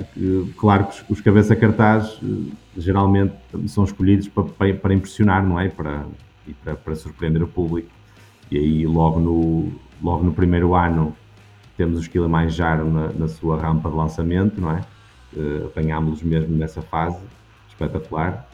claro 0.57 0.87
que 0.87 1.13
os 1.13 1.21
cabeça 1.21 1.55
cartaz 1.55 2.19
eh, 2.23 2.51
geralmente 2.77 3.35
são 3.67 3.83
escolhidos 3.83 4.27
para, 4.27 4.73
para, 4.73 4.93
impressionar, 4.93 5.45
não 5.45 5.59
é? 5.59 5.69
Para, 5.69 6.05
e 6.47 6.53
para, 6.53 6.75
para, 6.75 6.95
surpreender 6.95 7.43
o 7.43 7.47
público. 7.47 7.89
E 8.49 8.57
aí, 8.57 8.87
logo 8.87 9.19
no, 9.19 9.71
logo 10.01 10.23
no 10.23 10.33
primeiro 10.33 10.73
ano, 10.73 11.15
temos 11.75 11.99
os 11.99 12.07
Kilimanjaro 12.07 12.89
na, 12.89 13.09
na 13.09 13.27
sua 13.27 13.59
rampa 13.59 13.89
de 13.89 13.95
lançamento, 13.95 14.59
não 14.59 14.71
é? 14.71 14.81
Uh, 15.35 15.67
apanhámos-los 15.67 16.23
mesmo 16.23 16.55
nessa 16.57 16.81
fase, 16.81 17.19
espetacular. 17.69 18.49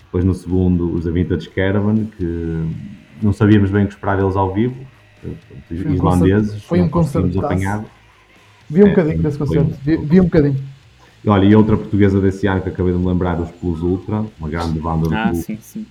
Depois, 0.00 0.24
no 0.24 0.34
segundo, 0.34 0.92
os 0.92 1.06
A 1.06 1.10
Vintage 1.10 1.48
Caravan, 1.48 2.04
que 2.04 2.68
não 3.22 3.32
sabíamos 3.32 3.70
bem 3.70 3.84
o 3.84 3.86
que 3.86 3.94
esperar 3.94 4.18
deles 4.18 4.36
ao 4.36 4.52
vivo, 4.52 4.76
islandeses, 5.70 6.62
foi 6.62 6.82
um 6.82 6.88
concerto 6.90 7.42
apanhado 7.42 7.86
Vi 8.68 8.82
um 8.82 8.86
é, 8.86 8.90
bocadinho 8.90 9.22
desse 9.22 9.38
concerto, 9.38 9.74
vi, 9.82 9.96
vi, 9.96 10.20
um 10.20 10.24
bocadinho. 10.24 10.56
Olha, 11.26 11.44
e 11.44 11.54
outra 11.54 11.76
portuguesa 11.76 12.20
desse 12.20 12.46
ano 12.46 12.62
que 12.62 12.68
acabei 12.68 12.92
de 12.92 12.98
me 12.98 13.06
lembrar, 13.06 13.40
os 13.40 13.50
Plus 13.50 13.80
Ultra, 13.80 14.24
uma 14.38 14.48
grande 14.48 14.78
banda 14.78 15.08
de 15.08 15.14
ah, 15.14 15.34
sim, 15.34 15.58
sim. 15.60 15.86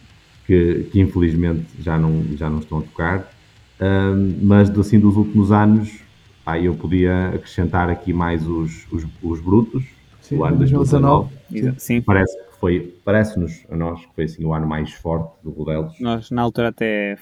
Que, 0.46 0.88
que 0.92 1.00
infelizmente 1.00 1.66
já 1.80 1.98
não, 1.98 2.24
já 2.36 2.50
não 2.50 2.60
estão 2.60 2.80
a 2.80 2.82
tocar. 2.82 3.32
Um, 3.80 4.40
mas 4.42 4.70
assim, 4.78 5.00
dos 5.00 5.18
últimos 5.18 5.52
anos, 5.52 6.00
pá, 6.44 6.60
eu 6.60 6.74
podia 6.76 7.30
acrescentar 7.30 7.90
aqui 7.90 8.14
mais 8.14 8.48
os, 8.48 8.86
os, 8.92 9.06
os 9.22 9.42
Brutos, 9.42 9.84
sim, 10.22 10.38
do 10.38 10.44
ano 10.46 10.58
2019. 10.58 11.34
Sim. 11.78 12.02
Parece 12.02 12.38
que 12.38 12.60
foi, 12.60 12.96
parece-nos 13.04 13.66
a 13.70 13.76
nós 13.76 14.00
que 14.06 14.16
foi 14.16 14.24
assim, 14.26 14.46
o 14.46 14.54
ano 14.54 14.68
mais 14.68 14.94
forte 14.94 15.34
do 15.44 15.50
Rodelos. 15.50 16.00
Nós 16.00 16.32
na 16.32 16.42
altura 16.42 16.70
até 16.70 17.18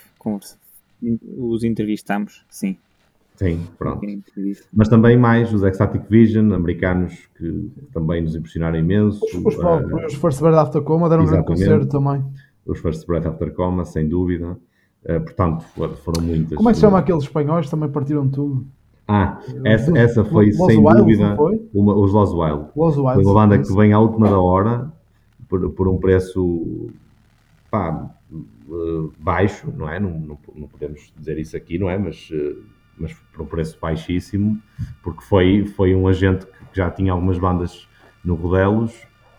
os 1.37 1.63
entrevistamos, 1.63 2.43
sim. 2.49 2.77
Sim, 3.35 3.61
pronto. 3.77 4.05
Mas 4.71 4.87
também 4.87 5.17
mais 5.17 5.51
os 5.53 5.63
Ecstatic 5.63 6.03
Vision, 6.09 6.53
americanos, 6.53 7.27
que 7.35 7.71
também 7.91 8.21
nos 8.21 8.35
impressionaram 8.35 8.77
imenso. 8.77 9.19
Os, 9.23 9.55
próprios, 9.55 10.03
uh, 10.03 10.05
os 10.05 10.13
First 10.13 10.39
Breath 10.39 10.57
After 10.57 10.81
Coma 10.81 11.09
deram 11.09 11.23
um 11.23 11.27
grande 11.27 11.45
concerto 11.45 11.87
também. 11.87 12.23
Os 12.65 12.79
First 12.79 13.07
Breath 13.07 13.25
After 13.25 13.51
Coma, 13.53 13.85
sem 13.85 14.07
dúvida. 14.07 14.57
Uh, 15.03 15.21
portanto, 15.21 15.63
foram 16.03 16.21
muitas. 16.21 16.55
Como 16.55 16.69
é 16.69 16.71
que 16.71 16.77
se 16.77 16.81
chama 16.81 16.99
aqueles 16.99 17.23
espanhóis? 17.23 17.69
Também 17.69 17.89
partiram 17.89 18.29
tudo. 18.29 18.65
Ah, 19.07 19.41
essa, 19.65 19.97
essa 19.97 20.23
foi 20.23 20.47
Los 20.47 20.65
sem 20.65 20.77
Wild, 20.77 20.97
dúvida 20.97 21.37
uma, 21.73 21.93
os 21.93 22.13
Los 22.13 22.31
Wild. 22.31 22.69
Los 22.75 22.97
Wild. 22.97 23.15
Foi 23.15 23.25
uma 23.25 23.33
banda 23.33 23.59
que 23.59 23.73
vem 23.75 23.91
à 23.91 23.99
última 23.99 24.29
da 24.29 24.39
hora 24.39 24.93
por, 25.49 25.69
por 25.71 25.87
um 25.89 25.97
preço 25.97 26.89
pá, 27.69 28.09
uh, 28.31 29.11
baixo, 29.19 29.73
não 29.75 29.89
é? 29.89 29.99
Não, 29.99 30.11
não, 30.11 30.37
não, 30.55 30.67
podemos 30.67 31.11
dizer 31.17 31.37
isso 31.37 31.57
aqui, 31.57 31.77
não 31.77 31.89
é? 31.89 31.97
Mas 31.97 32.29
uh, 32.31 32.63
mas 32.97 33.13
por 33.31 33.43
um 33.43 33.45
preço 33.45 33.77
baixíssimo, 33.81 34.59
porque 35.01 35.23
foi, 35.23 35.65
foi 35.65 35.95
um 35.95 36.07
agente 36.07 36.45
que 36.45 36.77
já 36.77 36.89
tinha 36.89 37.11
algumas 37.11 37.37
bandas 37.37 37.87
no 38.23 38.35
Rodelos 38.35 38.93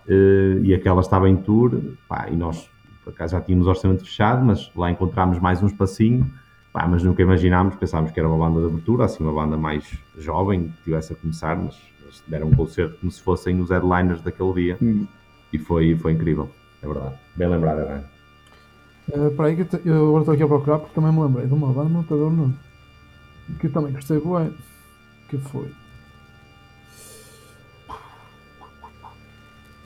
uh, 0.07 0.63
e 0.63 0.75
aquela 0.75 1.01
estava 1.01 1.29
em 1.29 1.37
tour, 1.37 1.81
pá, 2.09 2.29
e 2.31 2.37
nós 2.37 2.69
por 3.03 3.13
acaso 3.13 3.33
já 3.33 3.41
tínhamos 3.41 3.67
orçamento 3.67 4.03
fechado, 4.03 4.45
mas 4.45 4.71
lá 4.75 4.91
encontramos 4.91 5.39
mais 5.39 5.63
um 5.63 5.67
espacinho, 5.67 6.31
pá, 6.73 6.87
mas 6.89 7.03
nunca 7.03 7.23
imaginámos, 7.23 7.75
pensávamos 7.77 8.13
que 8.13 8.19
era 8.19 8.29
uma 8.29 8.39
banda 8.39 8.61
de 8.61 8.67
abertura, 8.67 9.05
assim, 9.05 9.23
uma 9.23 9.33
banda 9.33 9.57
mais 9.57 9.99
jovem, 10.17 10.69
que 10.69 10.85
tivesse 10.85 11.13
a 11.13 11.17
começar, 11.17 11.55
mas, 11.57 11.79
mas 12.05 12.23
deram 12.27 12.49
um 12.49 12.55
concerto 12.55 12.99
como 12.99 13.13
se 13.13 13.21
fossem 13.21 13.61
os 13.61 13.71
headliners 13.71 14.23
daquele 14.23 14.53
dia, 14.55 14.79
hum. 14.81 15.07
e 15.53 15.59
foi, 15.59 15.95
foi 15.97 16.13
incrível, 16.13 16.51
é 16.83 16.87
verdade. 16.87 17.15
Bem 17.37 17.49
lembrado, 17.49 17.81
é 17.81 18.15
Uh, 19.07 19.31
para 19.33 19.49
aí 19.49 19.55
que 19.55 19.77
eu, 19.87 19.95
eu 19.95 20.09
agora 20.09 20.21
estou 20.23 20.33
aqui 20.33 20.43
a 20.43 20.47
procurar 20.47 20.79
porque 20.79 20.95
também 20.95 21.13
me 21.13 21.21
lembrei 21.21 21.47
de 21.47 21.53
uma 21.53 21.71
banda, 21.71 21.91
não 21.91 22.01
estou 22.01 22.17
a 22.17 22.21
ver 22.21 22.27
o 22.27 22.31
nome 22.31 22.55
que 23.59 23.67
eu 23.67 23.73
também 23.73 23.93
gostei 23.93 24.19
bem, 24.19 24.53
que 25.29 25.39
foi. 25.39 25.71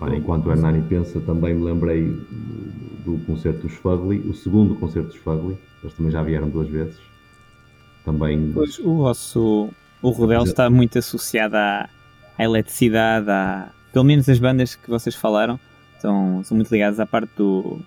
Olha, 0.01 0.17
enquanto 0.17 0.47
o 0.47 0.53
Hernani 0.53 0.83
pensa, 0.89 1.21
também 1.21 1.55
me 1.55 1.65
lembrei 1.65 2.05
do 3.05 3.19
concerto 3.27 3.63
dos 3.63 3.73
Fugly, 3.75 4.19
o 4.21 4.35
segundo 4.35 4.77
concerto 4.77 5.09
dos 5.09 5.17
Fugly, 5.17 5.59
eles 5.83 5.95
também 5.97 6.13
já 6.13 6.23
vieram 6.23 6.49
duas 6.49 6.69
vezes. 6.69 6.99
Também. 8.05 8.53
Pois 8.53 8.79
o 8.79 8.97
vosso. 8.99 9.71
O 10.01 10.11
Rodel 10.11 10.45
está 10.45 10.71
muito 10.71 10.99
associado 10.99 11.57
à, 11.57 11.89
à 12.39 12.45
eletricidade, 12.45 13.29
à, 13.29 13.71
pelo 13.93 14.05
menos 14.05 14.29
as 14.29 14.39
bandas 14.39 14.77
que 14.77 14.89
vocês 14.89 15.17
falaram 15.17 15.59
são, 15.99 16.45
são 16.45 16.57
muito 16.57 16.71
ligadas 16.71 17.01
à 17.01 17.07
parte 17.07 17.31
do, 17.37 17.81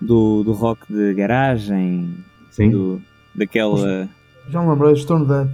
do, 0.00 0.42
do 0.42 0.52
rock 0.52 0.90
de 0.90 1.12
garagem, 1.12 2.14
Sim. 2.50 2.70
Do, 2.70 3.02
daquela. 3.34 4.08
Já 4.50 4.62
me 4.62 4.68
lembrei, 4.68 4.96
Stone 4.96 5.26
Dead. 5.26 5.48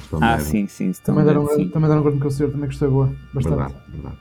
Stone 0.00 0.24
ah, 0.24 0.38
sim, 0.38 0.66
sim. 0.66 0.92
Também, 1.04 1.24
deram, 1.24 1.46
sim. 1.48 1.68
também 1.68 1.88
deram 1.88 2.00
um 2.00 2.04
grande 2.04 2.20
concerto, 2.20 2.52
também 2.52 2.66
gostei 2.66 2.88
boa. 2.88 3.12
Bastante. 3.32 3.56
Verdade, 3.56 3.74
verdade. 3.88 4.16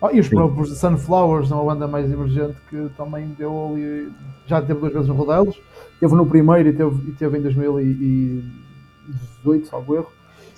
Oh, 0.00 0.10
e 0.10 0.18
os 0.18 0.26
sim. 0.26 0.34
próprios 0.34 0.76
Sunflowers, 0.78 1.50
uma 1.50 1.64
banda 1.64 1.86
mais 1.86 2.10
emergente 2.10 2.56
que 2.68 2.88
também 2.96 3.28
deu 3.38 3.72
ali. 3.72 4.10
Já 4.46 4.62
teve 4.62 4.80
duas 4.80 4.92
vezes 4.92 5.08
no 5.08 5.14
Rodelos. 5.14 5.60
Teve 6.00 6.14
no 6.14 6.26
primeiro 6.26 6.70
e 6.70 6.72
teve, 6.72 7.10
e 7.10 7.12
teve 7.12 7.38
em 7.38 7.42
2018, 7.42 9.66
salvo 9.66 9.94
erro. 9.94 10.10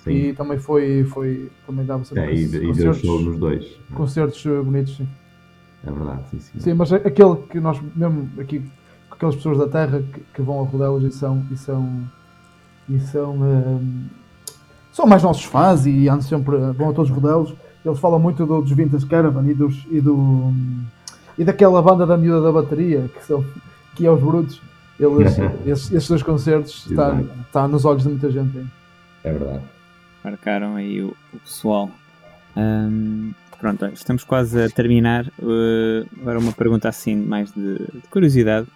Sim. 0.03 0.11
E 0.11 0.33
também 0.33 0.57
foi. 0.57 1.03
foi 1.03 1.51
também 1.67 1.85
dava 1.85 2.03
sempre 2.05 2.23
é, 2.23 2.33
e, 2.33 2.45
e 2.45 2.73
deu 2.73 2.93
show 2.93 3.21
nos 3.21 3.37
dois. 3.37 3.77
Concertos 3.93 4.43
eh, 4.45 4.61
bonitos, 4.61 4.95
sim. 4.95 5.07
É 5.85 5.91
verdade, 5.91 6.23
sim, 6.31 6.39
sim. 6.39 6.59
Sim, 6.59 6.73
mas 6.73 6.93
aquele 6.93 7.35
que 7.49 7.59
nós, 7.59 7.77
mesmo 7.93 8.29
aqui, 8.39 8.63
aquelas 9.11 9.35
pessoas 9.35 9.57
da 9.57 9.67
Terra 9.67 10.01
que, 10.01 10.21
que 10.33 10.41
vão 10.41 10.61
a 10.61 10.65
Rodelos 10.65 11.03
e 11.03 11.11
são. 11.11 11.45
E 11.51 11.57
são 11.57 12.07
e 12.89 12.99
são, 12.99 13.33
um, 13.35 14.05
são 14.91 15.05
mais 15.05 15.23
nossos 15.23 15.43
fãs 15.43 15.85
e 15.85 16.07
andam 16.09 16.21
sempre, 16.21 16.57
vão 16.73 16.89
a 16.89 16.93
todos 16.93 17.09
os 17.09 17.15
rodelos. 17.15 17.53
Eles 17.85 17.99
falam 17.99 18.19
muito 18.19 18.45
do, 18.45 18.61
dos 18.61 18.71
Vintage 18.71 19.05
Caravan 19.05 19.45
e, 19.49 19.53
dos, 19.53 19.85
e, 19.89 19.99
do, 19.99 20.53
e 21.37 21.43
daquela 21.43 21.81
banda 21.81 22.05
da 22.05 22.17
miúda 22.17 22.41
da 22.41 22.51
bateria, 22.51 23.09
que, 23.13 23.25
são, 23.25 23.43
que 23.95 24.05
é 24.05 24.11
os 24.11 24.21
Brutos. 24.21 24.61
Eles, 24.99 25.37
esses, 25.65 25.91
esses 25.91 26.07
dois 26.07 26.23
concertos 26.23 26.85
estão 26.87 27.27
está 27.45 27.67
nos 27.67 27.85
olhos 27.85 28.03
de 28.03 28.09
muita 28.09 28.31
gente. 28.31 28.57
Hein? 28.57 28.71
É 29.23 29.31
verdade. 29.31 29.63
Marcaram 30.23 30.75
aí 30.75 31.01
o, 31.01 31.15
o 31.33 31.39
pessoal. 31.39 31.89
Um, 32.55 33.33
pronto, 33.59 33.85
estamos 33.87 34.23
quase 34.23 34.61
a 34.61 34.69
terminar. 34.69 35.25
Uh, 35.39 36.07
agora 36.21 36.39
uma 36.39 36.53
pergunta 36.53 36.87
assim, 36.87 37.15
mais 37.15 37.51
de, 37.51 37.77
de 37.77 38.07
curiosidade. 38.09 38.67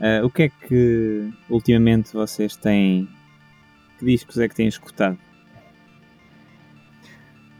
Uh, 0.00 0.24
o 0.24 0.30
que 0.30 0.44
é 0.44 0.48
que 0.48 1.30
ultimamente 1.48 2.12
vocês 2.12 2.56
têm 2.56 3.08
que 4.00 4.06
discos 4.06 4.38
é 4.38 4.48
que 4.48 4.54
têm 4.54 4.66
escutado? 4.66 5.18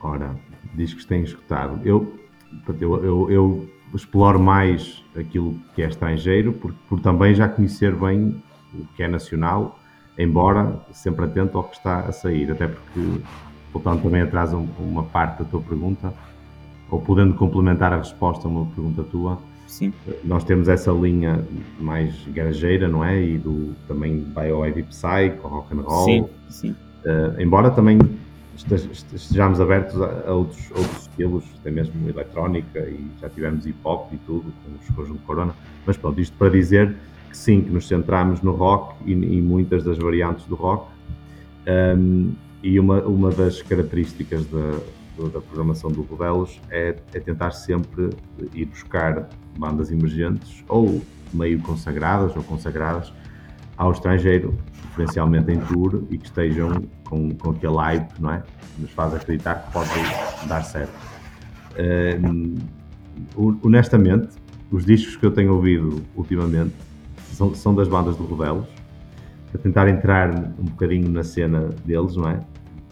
Ora, 0.01 0.35
discos 0.75 1.05
têm 1.05 1.23
escutado. 1.23 1.79
Eu, 1.85 2.19
eu, 2.81 3.05
eu, 3.05 3.31
eu, 3.31 3.71
exploro 3.95 4.41
mais 4.41 5.05
aquilo 5.17 5.55
que 5.75 5.83
é 5.83 5.89
estrangeiro, 5.89 6.53
por, 6.53 6.73
por 6.89 7.01
também 7.01 7.35
já 7.35 7.49
conhecer 7.49 7.95
bem 7.95 8.43
o 8.73 8.87
que 8.97 9.03
é 9.03 9.09
nacional, 9.09 9.79
embora 10.17 10.81
sempre 10.93 11.25
atento 11.25 11.59
ao 11.59 11.65
que 11.65 11.77
está 11.77 12.01
a 12.01 12.13
sair, 12.13 12.51
até 12.51 12.69
porque, 12.69 13.21
voltando 13.73 14.03
também 14.03 14.23
atrás 14.23 14.53
uma 14.53 15.03
parte 15.03 15.41
da 15.41 15.45
tua 15.45 15.61
pergunta, 15.61 16.15
ou 16.89 17.01
podendo 17.01 17.35
complementar 17.35 17.93
a 17.93 17.99
resposta 17.99 18.47
a 18.47 18.51
uma 18.51 18.65
pergunta 18.67 19.03
tua, 19.03 19.41
Sim. 19.71 19.93
Nós 20.25 20.43
temos 20.43 20.69
essa 20.69 20.91
linha 20.91 21.45
mais 21.79 22.13
garageira, 22.35 22.89
não 22.89 23.05
é? 23.05 23.23
E 23.23 23.39
do 23.39 23.73
também 23.87 24.19
Bio 24.19 24.85
Psy, 24.87 25.39
com 25.41 25.49
rock 25.49 25.73
and 25.73 25.83
roll. 25.83 26.05
Sim, 26.05 26.27
sim. 26.49 26.71
Uh, 27.05 27.41
embora 27.41 27.71
também 27.71 27.99
estejamos 28.57 29.61
abertos 29.61 29.99
a, 30.03 30.33
outros, 30.33 30.71
outros 30.73 31.03
estilos, 31.03 31.45
até 31.61 31.71
mesmo 31.71 32.09
eletrónica, 32.09 32.81
e 32.81 33.07
já 33.21 33.29
tivemos 33.29 33.65
hip 33.65 33.79
hop 33.85 34.13
e 34.13 34.17
tudo, 34.27 34.53
com 34.65 34.73
os 34.83 34.97
conjuntos 34.97 35.23
Corona. 35.25 35.55
Mas 35.87 35.97
pronto, 35.97 36.21
isto 36.21 36.37
para 36.37 36.51
dizer 36.51 36.97
que 37.31 37.37
sim, 37.37 37.63
que 37.63 37.71
nos 37.71 37.87
centramos 37.87 38.43
no 38.43 38.53
rock 38.53 38.97
e, 39.07 39.13
e 39.13 39.41
muitas 39.41 39.85
das 39.85 39.99
variantes 39.99 40.45
do 40.47 40.57
rock. 40.57 40.91
Um, 41.67 41.71
ehm, 41.71 42.31
e 42.63 42.79
uma, 42.79 43.01
uma 43.03 43.31
das 43.31 43.63
características 43.63 44.45
da, 44.47 44.79
da 45.19 45.41
programação 45.41 45.91
do 45.91 46.03
Rodelos 46.03 46.61
é, 46.71 46.97
é 47.13 47.21
tentar 47.21 47.51
sempre 47.51 48.11
ir 48.55 48.67
buscar 48.67 49.29
bandas 49.59 49.91
emergentes 49.91 50.65
ou 50.69 51.03
meio 51.33 51.61
consagradas 51.61 52.35
ou 52.37 52.43
consagradas 52.43 53.13
ao 53.77 53.93
estrangeiro, 53.93 54.55
preferencialmente 54.83 55.51
em 55.51 55.59
tour, 55.61 56.03
e 56.11 56.19
que 56.19 56.27
estejam 56.27 56.85
com, 57.05 57.31
com 57.31 57.51
aquele 57.51 57.77
hype, 57.77 58.21
não 58.21 58.35
é? 58.35 58.43
Que 58.75 58.83
nos 58.83 58.91
faz 58.91 59.15
acreditar 59.15 59.55
que 59.55 59.73
pode 59.73 59.91
dar 60.47 60.63
certo. 60.63 60.93
Uh, 61.77 62.59
honestamente, 63.63 64.29
os 64.71 64.85
discos 64.85 65.17
que 65.17 65.25
eu 65.25 65.31
tenho 65.31 65.55
ouvido 65.55 66.03
ultimamente 66.15 66.75
são, 67.33 67.55
são 67.55 67.75
das 67.75 67.89
bandas 67.89 68.17
do 68.17 68.25
Rodelos, 68.25 68.69
para 69.51 69.61
tentar 69.61 69.89
entrar 69.89 70.31
um 70.59 70.65
bocadinho 70.65 71.09
na 71.09 71.25
cena 71.25 71.71
deles, 71.85 72.17
não 72.17 72.29
é? 72.29 72.41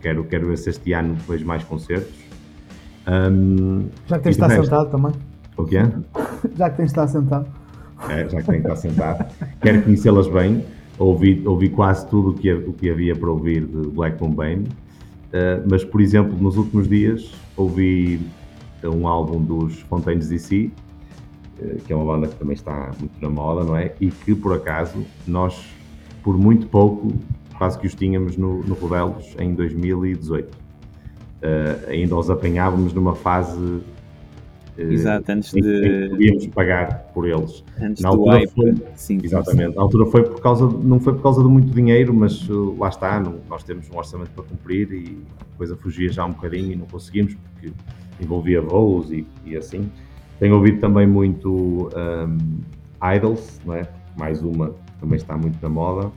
Quero, 0.01 0.25
quero 0.25 0.47
ver 0.47 0.59
se 0.59 0.71
este 0.71 0.93
ano 0.93 1.17
vejo 1.29 1.47
mais 1.47 1.65
concertos. 1.65 2.15
Um, 3.07 3.89
já 4.07 4.19
que 4.19 4.25
tens 4.25 4.37
de 4.37 4.43
estar 4.43 4.63
sentado 4.63 4.91
também. 4.91 5.13
O 5.57 5.65
quê? 5.65 5.79
já 6.57 6.71
que 6.71 6.77
tens 6.77 6.85
de 6.87 6.91
estar 6.93 7.09
sentado. 7.09 7.47
É, 8.09 8.29
já 8.29 8.41
que 8.41 8.47
tenho 8.47 8.63
de 8.63 8.69
estar 8.69 8.77
sentado. 8.77 9.27
quero 9.61 9.83
conhecê-las 9.83 10.29
bem. 10.29 10.65
Ouvi, 10.99 11.43
ouvi 11.47 11.69
quase 11.69 12.07
tudo 12.09 12.31
o 12.31 12.35
que, 12.35 12.53
o 12.53 12.73
que 12.73 12.91
havia 12.91 13.15
para 13.15 13.31
ouvir 13.31 13.65
de 13.65 13.89
Black 13.89 14.19
Bombay. 14.19 14.57
Uh, 14.57 14.67
mas, 15.69 15.85
por 15.85 16.01
exemplo, 16.01 16.37
nos 16.41 16.57
últimos 16.57 16.89
dias 16.89 17.33
ouvi 17.57 18.21
um 18.85 19.07
álbum 19.07 19.43
dos 19.43 19.81
Fontaines 19.83 20.29
DC, 20.29 20.71
uh, 21.61 21.77
que 21.85 21.93
é 21.93 21.97
uma 21.97 22.05
banda 22.05 22.29
que 22.29 22.37
também 22.37 22.55
está 22.55 22.93
muito 22.99 23.21
na 23.21 23.29
moda, 23.29 23.65
não 23.65 23.77
é? 23.77 23.95
E 24.01 24.11
que, 24.11 24.35
por 24.35 24.55
acaso, 24.55 25.05
nós, 25.27 25.69
por 26.23 26.37
muito 26.37 26.67
pouco, 26.67 27.13
quase 27.59 27.79
que 27.79 27.87
os 27.87 27.95
tínhamos 27.95 28.37
no, 28.37 28.63
no 28.63 28.75
Rodelos 28.75 29.35
em 29.39 29.55
2018. 29.55 30.47
Uh, 30.47 30.59
eh, 31.43 31.79
ainda 31.89 32.17
os 32.17 32.31
apanhávamos 32.31 32.93
numa 32.93 33.15
fase 33.15 33.83
Exato, 34.79 35.33
antes 35.33 35.53
de. 35.53 36.09
podíamos 36.09 36.47
pagar 36.49 37.11
por 37.13 37.29
eles. 37.29 37.65
Antes 37.81 38.03
Na 38.03 38.11
altura 38.11 38.41
do 38.41 38.51
foi, 38.51 38.75
sim, 38.95 39.19
exatamente. 39.23 39.73
Sim. 39.73 39.79
Altura 39.79 40.07
foi 40.07 40.23
por 40.23 40.41
causa, 40.41 40.67
não 40.67 41.01
foi 41.01 41.15
por 41.15 41.23
causa 41.23 41.43
de 41.43 41.49
muito 41.49 41.73
dinheiro, 41.73 42.15
mas 42.15 42.49
uh, 42.49 42.77
lá 42.79 42.89
está, 42.89 43.19
não, 43.19 43.41
nós 43.49 43.65
temos 43.65 43.91
um 43.91 43.99
orçamento 43.99 44.31
para 44.31 44.45
cumprir 44.45 44.93
e 44.93 45.19
a 45.41 45.57
coisa 45.57 45.77
fugia 45.77 46.11
já 46.13 46.25
um 46.25 46.33
bocadinho 46.33 46.73
e 46.73 46.77
não 46.77 46.87
conseguimos 46.87 47.35
porque 47.35 47.73
envolvia 48.21 48.61
voos 48.61 49.11
e, 49.11 49.27
e 49.45 49.57
assim. 49.57 49.91
Tenho 50.39 50.55
ouvido 50.55 50.79
também 50.79 51.07
muito 51.09 51.91
um, 51.97 52.61
Idols, 53.17 53.61
não 53.67 53.75
é? 53.75 53.89
Mais 54.17 54.43
uma 54.43 54.73
também 55.01 55.17
está 55.17 55.37
muito 55.37 55.59
na 55.61 55.69
moda. 55.69 56.13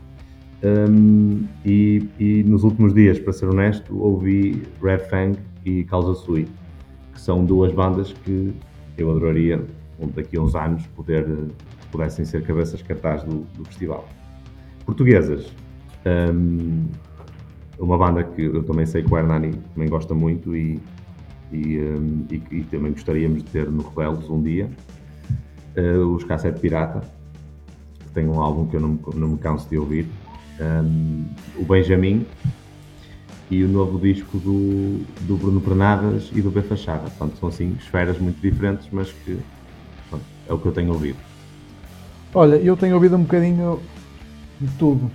Um, 0.63 1.47
e, 1.65 2.07
e, 2.19 2.43
nos 2.43 2.63
últimos 2.63 2.93
dias, 2.93 3.19
para 3.19 3.33
ser 3.33 3.47
honesto, 3.47 3.97
ouvi 3.99 4.61
Red 4.81 4.99
Fang 5.09 5.37
e 5.65 5.83
Causa 5.85 6.13
Sui 6.13 6.47
que 7.13 7.19
são 7.19 7.43
duas 7.45 7.73
bandas 7.73 8.13
que 8.23 8.53
eu 8.97 9.09
adoraria, 9.11 9.63
daqui 10.15 10.37
a 10.37 10.41
uns 10.41 10.55
anos, 10.55 10.85
poder, 10.87 11.27
pudessem 11.91 12.25
ser 12.25 12.43
cabeças 12.43 12.81
cartaz 12.81 13.23
do, 13.23 13.45
do 13.55 13.65
festival. 13.65 14.07
Portuguesas, 14.85 15.51
um, 16.33 16.87
uma 17.77 17.97
banda 17.97 18.23
que 18.23 18.43
eu 18.43 18.63
também 18.63 18.85
sei 18.85 19.03
que 19.03 19.13
o 19.13 19.17
Hernani 19.17 19.53
também 19.73 19.89
gosta 19.89 20.13
muito 20.13 20.55
e, 20.55 20.79
e, 21.51 21.79
um, 21.79 22.25
e, 22.31 22.41
e 22.51 22.63
também 22.63 22.91
gostaríamos 22.91 23.43
de 23.43 23.49
ter 23.49 23.69
no 23.69 23.87
Rebelos 23.87 24.29
um 24.29 24.41
dia, 24.41 24.69
uh, 25.77 26.05
os 26.07 26.23
Cassete 26.23 26.59
Pirata, 26.59 27.01
que 27.99 28.09
tem 28.13 28.27
um 28.27 28.39
álbum 28.39 28.65
que 28.67 28.75
eu 28.75 28.81
não, 28.81 28.99
não 29.15 29.27
me 29.29 29.37
canso 29.37 29.69
de 29.69 29.77
ouvir, 29.77 30.07
um, 30.61 31.25
o 31.57 31.65
Benjamin, 31.65 32.25
e 33.51 33.65
o 33.65 33.67
novo 33.67 33.99
disco 33.99 34.37
do, 34.37 35.01
do 35.27 35.35
Bruno 35.35 35.59
Pernadas 35.59 36.31
e 36.33 36.41
do 36.41 36.49
B 36.49 36.61
Fachada. 36.61 37.01
Portanto, 37.01 37.37
são 37.37 37.49
assim 37.49 37.75
esferas 37.77 38.17
muito 38.17 38.41
diferentes, 38.41 38.87
mas 38.89 39.11
que 39.11 39.37
pronto, 40.09 40.23
é 40.47 40.53
o 40.53 40.57
que 40.57 40.65
eu 40.67 40.71
tenho 40.71 40.93
ouvido. 40.93 41.17
Olha, 42.33 42.55
eu 42.55 42.77
tenho 42.77 42.95
ouvido 42.95 43.17
um 43.17 43.23
bocadinho 43.23 43.81
de 44.59 44.69
tudo. 44.77 45.11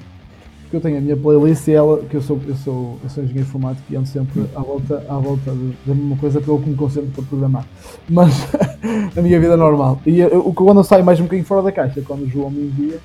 Porque 0.63 0.77
eu 0.77 0.81
tenho 0.81 0.99
a 0.99 1.01
minha 1.01 1.17
playlist 1.17 1.67
e 1.69 1.73
ela, 1.73 2.03
que 2.03 2.15
eu 2.15 2.21
sou, 2.21 2.39
eu 2.47 2.57
sou, 2.57 2.99
eu 3.03 3.09
sou 3.09 3.25
engenheiro 3.25 3.49
informático 3.49 3.87
e 3.89 3.97
ando 3.97 4.09
sempre 4.09 4.45
à 4.55 4.61
volta, 4.61 5.07
à 5.09 5.17
volta 5.17 5.55
da 5.87 5.95
mesma 5.95 6.17
coisa 6.17 6.41
pelo 6.41 6.61
que 6.61 6.69
me 6.69 6.77
concentro 6.77 7.11
para 7.13 7.25
programar. 7.25 7.67
Mas 8.07 8.35
na 9.17 9.23
minha 9.23 9.41
vida 9.41 9.57
normal. 9.57 9.99
E 10.05 10.21
eu, 10.21 10.43
quando 10.53 10.79
eu 10.79 10.85
saio 10.85 11.05
mais 11.05 11.19
um 11.21 11.23
bocadinho 11.23 11.47
fora 11.47 11.63
da 11.63 11.73
caixa, 11.73 12.03
quando 12.03 12.25
o 12.25 12.29
João 12.29 12.51
me 12.51 12.67
envia 12.67 12.99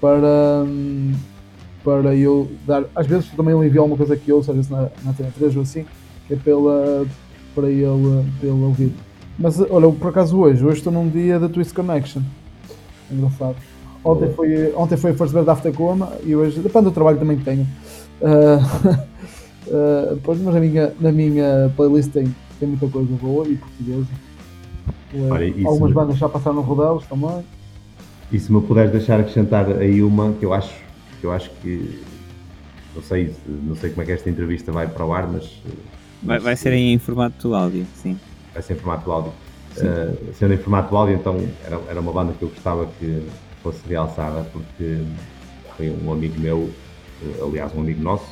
para. 0.00 0.64
Hum, 0.64 1.12
para 1.84 2.14
eu 2.14 2.50
dar. 2.66 2.84
Às 2.94 3.06
vezes 3.06 3.28
também 3.30 3.56
ele 3.56 3.66
envia 3.66 3.80
alguma 3.80 3.96
coisa 3.96 4.16
que 4.16 4.30
eu, 4.30 4.38
às 4.38 4.46
vezes 4.46 4.68
na, 4.68 4.88
na 5.04 5.10
Antena 5.10 5.32
3 5.36 5.56
ou 5.56 5.62
assim, 5.62 5.84
que 6.26 6.34
é 6.34 6.36
pela, 6.36 7.06
para, 7.54 7.68
ele, 7.68 8.24
para 8.38 8.48
ele 8.48 8.62
ouvir. 8.62 8.92
Mas 9.38 9.58
olha, 9.60 9.90
por 9.90 10.08
acaso 10.08 10.38
hoje, 10.38 10.64
hoje 10.64 10.78
estou 10.78 10.92
num 10.92 11.08
dia 11.08 11.38
da 11.38 11.48
Twist 11.48 11.74
Connection. 11.74 12.22
Engraçado. 13.10 13.56
Ontem 14.04 14.32
foi, 14.32 14.72
ontem 14.74 14.96
foi 14.96 15.10
a 15.12 15.14
First 15.14 15.32
Bird 15.32 15.48
After 15.48 15.72
Coma 15.72 16.12
e 16.24 16.34
hoje, 16.34 16.60
depende 16.60 16.86
do 16.86 16.90
trabalho 16.90 17.18
também 17.18 17.36
que 17.36 17.44
tenho. 17.44 17.66
Uh, 18.20 18.58
uh, 19.68 20.20
pois, 20.24 20.40
mas 20.40 20.54
na 20.54 20.60
minha, 20.60 20.92
na 21.00 21.12
minha 21.12 21.72
playlist 21.76 22.10
tem, 22.10 22.34
tem 22.58 22.68
muita 22.68 22.88
coisa 22.88 23.14
boa 23.20 23.46
e 23.46 23.56
portuguesa. 23.56 24.08
Uh, 25.14 25.30
Olha, 25.30 25.54
algumas 25.66 25.90
me... 25.90 25.94
bandas 25.94 26.16
já 26.18 26.28
passaram 26.28 26.56
no 26.56 26.62
Rodelos 26.62 27.06
também. 27.06 27.44
E 28.32 28.38
se 28.38 28.50
me 28.50 28.60
puderes 28.62 28.90
deixar 28.90 29.20
acrescentar 29.20 29.70
aí 29.70 30.02
uma 30.02 30.32
que 30.32 30.44
eu 30.44 30.52
acho 30.52 30.81
que 31.22 31.26
eu 31.26 31.32
acho 31.32 31.50
que 31.62 32.02
não 32.96 33.02
sei, 33.02 33.32
não 33.46 33.76
sei 33.76 33.90
como 33.90 34.02
é 34.02 34.06
que 34.06 34.12
esta 34.12 34.28
entrevista 34.28 34.72
vai 34.72 34.88
para 34.88 35.06
o 35.06 35.14
ar, 35.14 35.28
mas. 35.28 35.62
Vai, 36.20 36.40
vai 36.40 36.56
ser 36.56 36.72
em 36.72 36.98
formato 36.98 37.54
áudio, 37.54 37.86
sim. 37.94 38.18
Vai 38.52 38.60
ser 38.60 38.74
em 38.74 38.76
formato 38.76 39.10
áudio. 39.10 39.32
Uh, 39.76 40.34
sendo 40.34 40.52
em 40.52 40.58
formato 40.58 40.94
áudio, 40.94 41.14
então 41.14 41.36
era, 41.64 41.80
era 41.88 42.00
uma 42.00 42.12
banda 42.12 42.34
que 42.36 42.42
eu 42.42 42.48
gostava 42.48 42.86
que 42.98 43.24
fosse 43.62 43.78
realçada, 43.88 44.42
porque 44.52 44.98
foi 45.76 45.90
um 45.90 46.12
amigo 46.12 46.38
meu, 46.40 46.68
eh, 47.22 47.40
aliás, 47.42 47.72
um 47.74 47.80
amigo 47.80 48.02
nosso, 48.02 48.28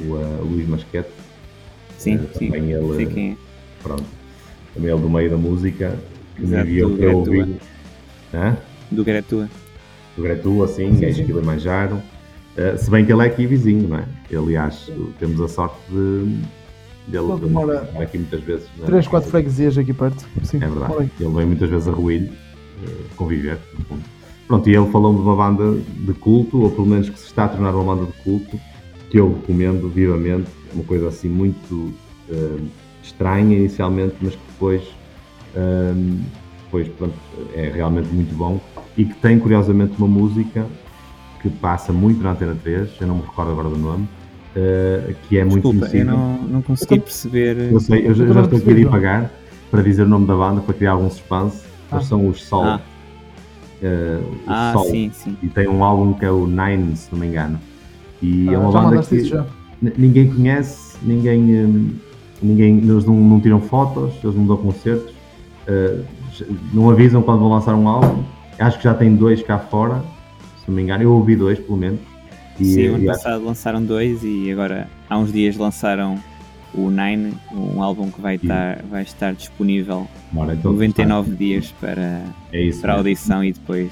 o 0.00 0.14
uh, 0.14 0.44
Luís 0.44 0.68
Masquete. 0.68 1.08
Sim, 1.96 2.16
uh, 2.16 2.28
sim. 2.36 2.50
Também 2.50 2.72
ele, 2.72 2.96
sei 2.96 3.06
quem 3.06 3.30
é. 3.30 3.36
Pronto. 3.82 4.04
Também 4.74 4.90
ele 4.90 5.00
do 5.00 5.08
meio 5.08 5.30
da 5.30 5.36
música, 5.36 5.96
que 6.34 6.42
me 6.42 6.60
enviou 6.60 6.96
para 6.96 7.16
ouvir. 7.16 7.60
Do 8.90 9.04
Gretua 9.04 9.48
do 10.18 10.22
Gretu, 10.22 10.62
assim, 10.64 10.94
sim, 10.96 11.12
sim. 11.12 11.24
Kilimanjaro. 11.24 11.96
Uh, 12.56 12.76
se 12.76 12.90
bem 12.90 13.06
que 13.06 13.12
ele 13.12 13.22
é 13.22 13.26
aqui 13.26 13.46
vizinho, 13.46 13.88
não 13.88 13.98
é? 13.98 14.04
Aliás, 14.36 14.90
temos 15.18 15.40
a 15.40 15.48
sorte 15.48 15.78
de 15.88 16.36
dele 17.06 17.34
de 17.34 17.40
demora 17.40 17.88
aqui 17.98 18.18
muitas 18.18 18.42
vezes. 18.42 18.68
3, 18.84 19.06
é? 19.06 19.08
4 19.08 19.30
freguesias 19.30 19.78
aqui 19.78 19.94
perto. 19.94 20.26
Sim, 20.42 20.58
é 20.58 20.68
verdade. 20.68 21.10
Ele 21.18 21.30
vem 21.30 21.46
muitas 21.46 21.70
vezes 21.70 21.88
a 21.88 21.92
Ruilho 21.92 22.30
uh, 22.30 23.14
conviver. 23.16 23.58
Pronto, 24.46 24.68
e 24.68 24.74
ele 24.74 24.90
falou 24.90 25.14
de 25.14 25.20
uma 25.20 25.36
banda 25.36 25.78
de 25.78 26.12
culto, 26.14 26.62
ou 26.62 26.70
pelo 26.70 26.86
menos 26.86 27.08
que 27.08 27.18
se 27.18 27.26
está 27.26 27.44
a 27.44 27.48
tornar 27.48 27.74
uma 27.74 27.94
banda 27.94 28.10
de 28.10 28.18
culto, 28.24 28.58
que 29.08 29.18
eu 29.18 29.34
recomendo 29.34 29.88
vivamente. 29.88 30.50
Uma 30.74 30.84
coisa 30.84 31.08
assim 31.08 31.28
muito 31.28 31.94
uh, 32.28 32.68
estranha 33.02 33.56
inicialmente, 33.56 34.16
mas 34.20 34.34
que 34.34 34.42
depois, 34.52 34.82
uh, 35.54 36.20
depois 36.64 36.88
pronto, 36.88 37.14
é 37.54 37.70
realmente 37.70 38.08
muito 38.08 38.34
bom 38.34 38.60
e 38.98 39.04
que 39.04 39.14
tem 39.14 39.38
curiosamente 39.38 39.94
uma 39.96 40.08
música 40.08 40.66
que 41.40 41.48
passa 41.48 41.92
muito 41.92 42.20
na 42.20 42.32
Antena 42.32 42.56
3, 42.60 42.90
eu 43.00 43.06
não 43.06 43.14
me 43.14 43.22
recordo 43.22 43.52
agora 43.52 43.68
do 43.68 43.78
nome, 43.78 44.08
uh, 44.56 45.14
que 45.28 45.38
é 45.38 45.44
muito 45.44 45.70
Desculpa, 45.70 45.78
conhecida. 45.86 46.10
eu 46.10 46.16
não, 46.16 46.38
não 46.42 46.62
consegui 46.62 46.96
eu 46.96 47.00
perceber. 47.02 47.72
Eu 47.72 47.78
sei, 47.78 48.00
eu, 48.00 48.08
eu 48.08 48.34
já 48.34 48.40
estou 48.42 48.58
aqui 48.58 48.70
a 48.70 48.72
ir 48.72 48.90
pagar 48.90 49.30
para 49.70 49.82
dizer 49.82 50.02
o 50.02 50.08
nome 50.08 50.26
da 50.26 50.34
banda, 50.34 50.60
para 50.60 50.74
criar 50.74 50.92
algum 50.92 51.08
suspense. 51.08 51.62
Ah. 51.92 51.96
Eles 51.96 52.08
são 52.08 52.28
os 52.28 52.42
Sol. 52.44 52.64
Ah, 52.64 52.80
uh, 53.80 54.24
ah 54.48 54.72
Sol. 54.72 54.86
sim, 54.86 55.10
sim. 55.14 55.36
E 55.44 55.46
tem 55.46 55.68
um 55.68 55.84
álbum 55.84 56.12
que 56.14 56.24
é 56.24 56.30
o 56.30 56.48
Nine, 56.48 56.96
se 56.96 57.08
não 57.12 57.20
me 57.20 57.28
engano. 57.28 57.60
E 58.20 58.48
ah, 58.48 58.54
é 58.54 58.58
uma 58.58 58.72
banda 58.72 59.00
que 59.00 59.32
ninguém 59.96 60.28
conhece, 60.28 60.96
ninguém, 61.04 61.40
um, 61.40 61.94
ninguém 62.42 62.78
eles 62.78 63.04
não, 63.04 63.14
não, 63.14 63.38
tiram 63.38 63.60
fotos, 63.60 64.12
eles 64.24 64.34
não 64.34 64.44
dão 64.44 64.56
concertos, 64.56 65.14
uh, 65.68 66.04
não 66.74 66.90
avisam 66.90 67.22
quando 67.22 67.38
vão 67.38 67.50
lançar 67.50 67.76
um 67.76 67.86
álbum 67.86 68.24
Acho 68.58 68.78
que 68.78 68.84
já 68.84 68.94
tem 68.94 69.14
dois 69.14 69.42
cá 69.42 69.58
fora, 69.58 70.02
se 70.60 70.68
não 70.68 70.74
me 70.74 70.82
engano. 70.82 71.02
Eu 71.02 71.12
ouvi 71.12 71.36
dois, 71.36 71.58
pelo 71.58 71.76
menos. 71.76 72.00
E, 72.58 72.64
Sim, 72.64 72.88
o 72.88 72.94
ano 72.96 73.06
passado 73.06 73.36
acho... 73.36 73.44
lançaram 73.44 73.84
dois 73.84 74.24
e 74.24 74.50
agora 74.50 74.88
há 75.08 75.16
uns 75.16 75.32
dias 75.32 75.56
lançaram 75.56 76.18
o 76.74 76.90
Nine, 76.90 77.34
um 77.52 77.82
álbum 77.82 78.10
que 78.10 78.20
vai, 78.20 78.34
estar, 78.34 78.82
vai 78.90 79.02
estar 79.02 79.32
disponível 79.32 80.06
então 80.32 80.72
99 80.72 81.30
está. 81.30 81.38
dias 81.38 81.74
para, 81.80 82.22
é 82.52 82.62
isso, 82.62 82.80
para 82.80 82.94
audição 82.94 83.42
e 83.42 83.52
depois. 83.52 83.90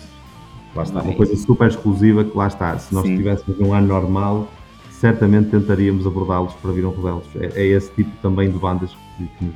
Lá 0.74 0.82
está, 0.82 1.00
uma 1.00 1.14
coisa 1.14 1.34
super 1.36 1.68
exclusiva 1.68 2.24
que 2.24 2.36
lá 2.36 2.48
está. 2.48 2.78
Se 2.78 2.94
nós 2.94 3.06
Sim. 3.06 3.16
tivéssemos 3.16 3.58
um 3.60 3.72
ano 3.72 3.86
normal, 3.86 4.48
certamente 4.90 5.50
tentaríamos 5.50 6.06
abordá-los 6.06 6.52
para 6.54 6.72
vir 6.72 6.84
um 6.84 6.90
rodelos. 6.90 7.24
É, 7.36 7.62
é, 7.62 7.66
esse 7.66 7.90
tipo 7.92 8.10
também 8.20 8.50
de 8.50 8.58
bandas 8.58 8.90
que, 9.16 9.26
que, 9.26 9.44
nos, 9.44 9.54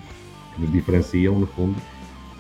que 0.55 0.61
nos, 0.62 0.73
diferenciam, 0.73 1.38
no 1.38 1.46
fundo, 1.46 1.77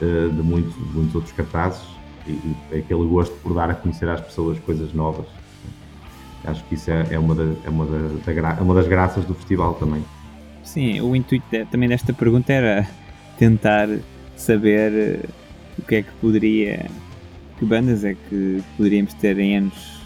eh, 0.00 0.28
de 0.32 0.42
muitos, 0.42 0.74
de 0.74 0.94
muitos 0.94 1.14
outros 1.14 1.32
cartazes 1.34 1.82
e, 2.26 2.32
e 2.72 2.78
aquele 2.78 3.06
gosto 3.06 3.34
por 3.36 3.54
dar 3.54 3.70
a 3.70 3.74
conhecer 3.74 4.08
às 4.08 4.20
pessoas 4.20 4.58
coisas 4.60 4.92
novas. 4.92 5.26
Acho 6.44 6.64
que 6.64 6.74
isso 6.74 6.90
é, 6.90 7.06
é 7.10 7.18
uma, 7.18 7.34
da, 7.34 7.42
é, 7.42 7.68
uma 7.68 7.84
da, 7.84 8.32
da, 8.32 8.56
é 8.58 8.62
uma 8.62 8.74
das 8.74 8.88
graças 8.88 9.24
do 9.24 9.34
festival 9.34 9.74
também. 9.74 10.04
Sim, 10.62 11.00
o 11.00 11.14
intuito 11.14 11.44
de, 11.50 11.64
também 11.66 11.88
desta 11.88 12.12
pergunta 12.12 12.52
era 12.52 12.88
tentar 13.38 13.88
saber 14.36 14.92
eh, 14.92 15.28
o 15.78 15.82
que 15.82 15.96
é 15.96 16.02
que 16.02 16.10
poderia, 16.20 16.86
que 17.58 17.64
bandas 17.64 18.04
é 18.04 18.14
que 18.14 18.62
poderíamos 18.76 19.12
ter 19.14 19.38
em 19.38 19.56
anos 19.56 20.00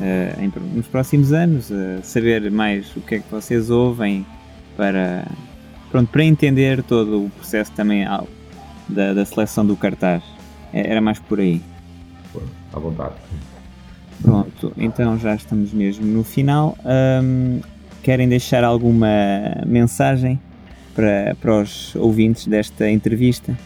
uh, 0.00 0.42
em, 0.42 0.52
nos 0.74 0.86
próximos 0.86 1.32
anos, 1.32 1.70
uh, 1.70 2.00
saber 2.02 2.50
mais 2.50 2.94
o 2.96 3.00
que 3.00 3.16
é 3.16 3.18
que 3.20 3.30
vocês 3.30 3.70
ouvem 3.70 4.24
para, 4.76 5.26
pronto, 5.90 6.10
para 6.10 6.24
entender 6.24 6.82
todo 6.82 7.26
o 7.26 7.30
processo 7.30 7.72
também 7.72 8.04
da, 8.88 9.12
da 9.12 9.24
seleção 9.24 9.64
do 9.64 9.76
cartaz. 9.76 10.22
É, 10.72 10.90
era 10.90 11.00
mais 11.00 11.18
por 11.18 11.40
aí. 11.40 11.60
À 12.72 12.78
vontade. 12.78 13.14
Pronto, 14.22 14.72
então 14.76 15.18
já 15.18 15.34
estamos 15.34 15.72
mesmo 15.72 16.06
no 16.06 16.22
final. 16.22 16.76
Um, 16.84 17.60
querem 18.02 18.28
deixar 18.28 18.64
alguma 18.64 19.08
mensagem 19.66 20.38
para, 20.94 21.34
para 21.40 21.62
os 21.62 21.94
ouvintes 21.96 22.46
desta 22.46 22.88
entrevista? 22.90 23.56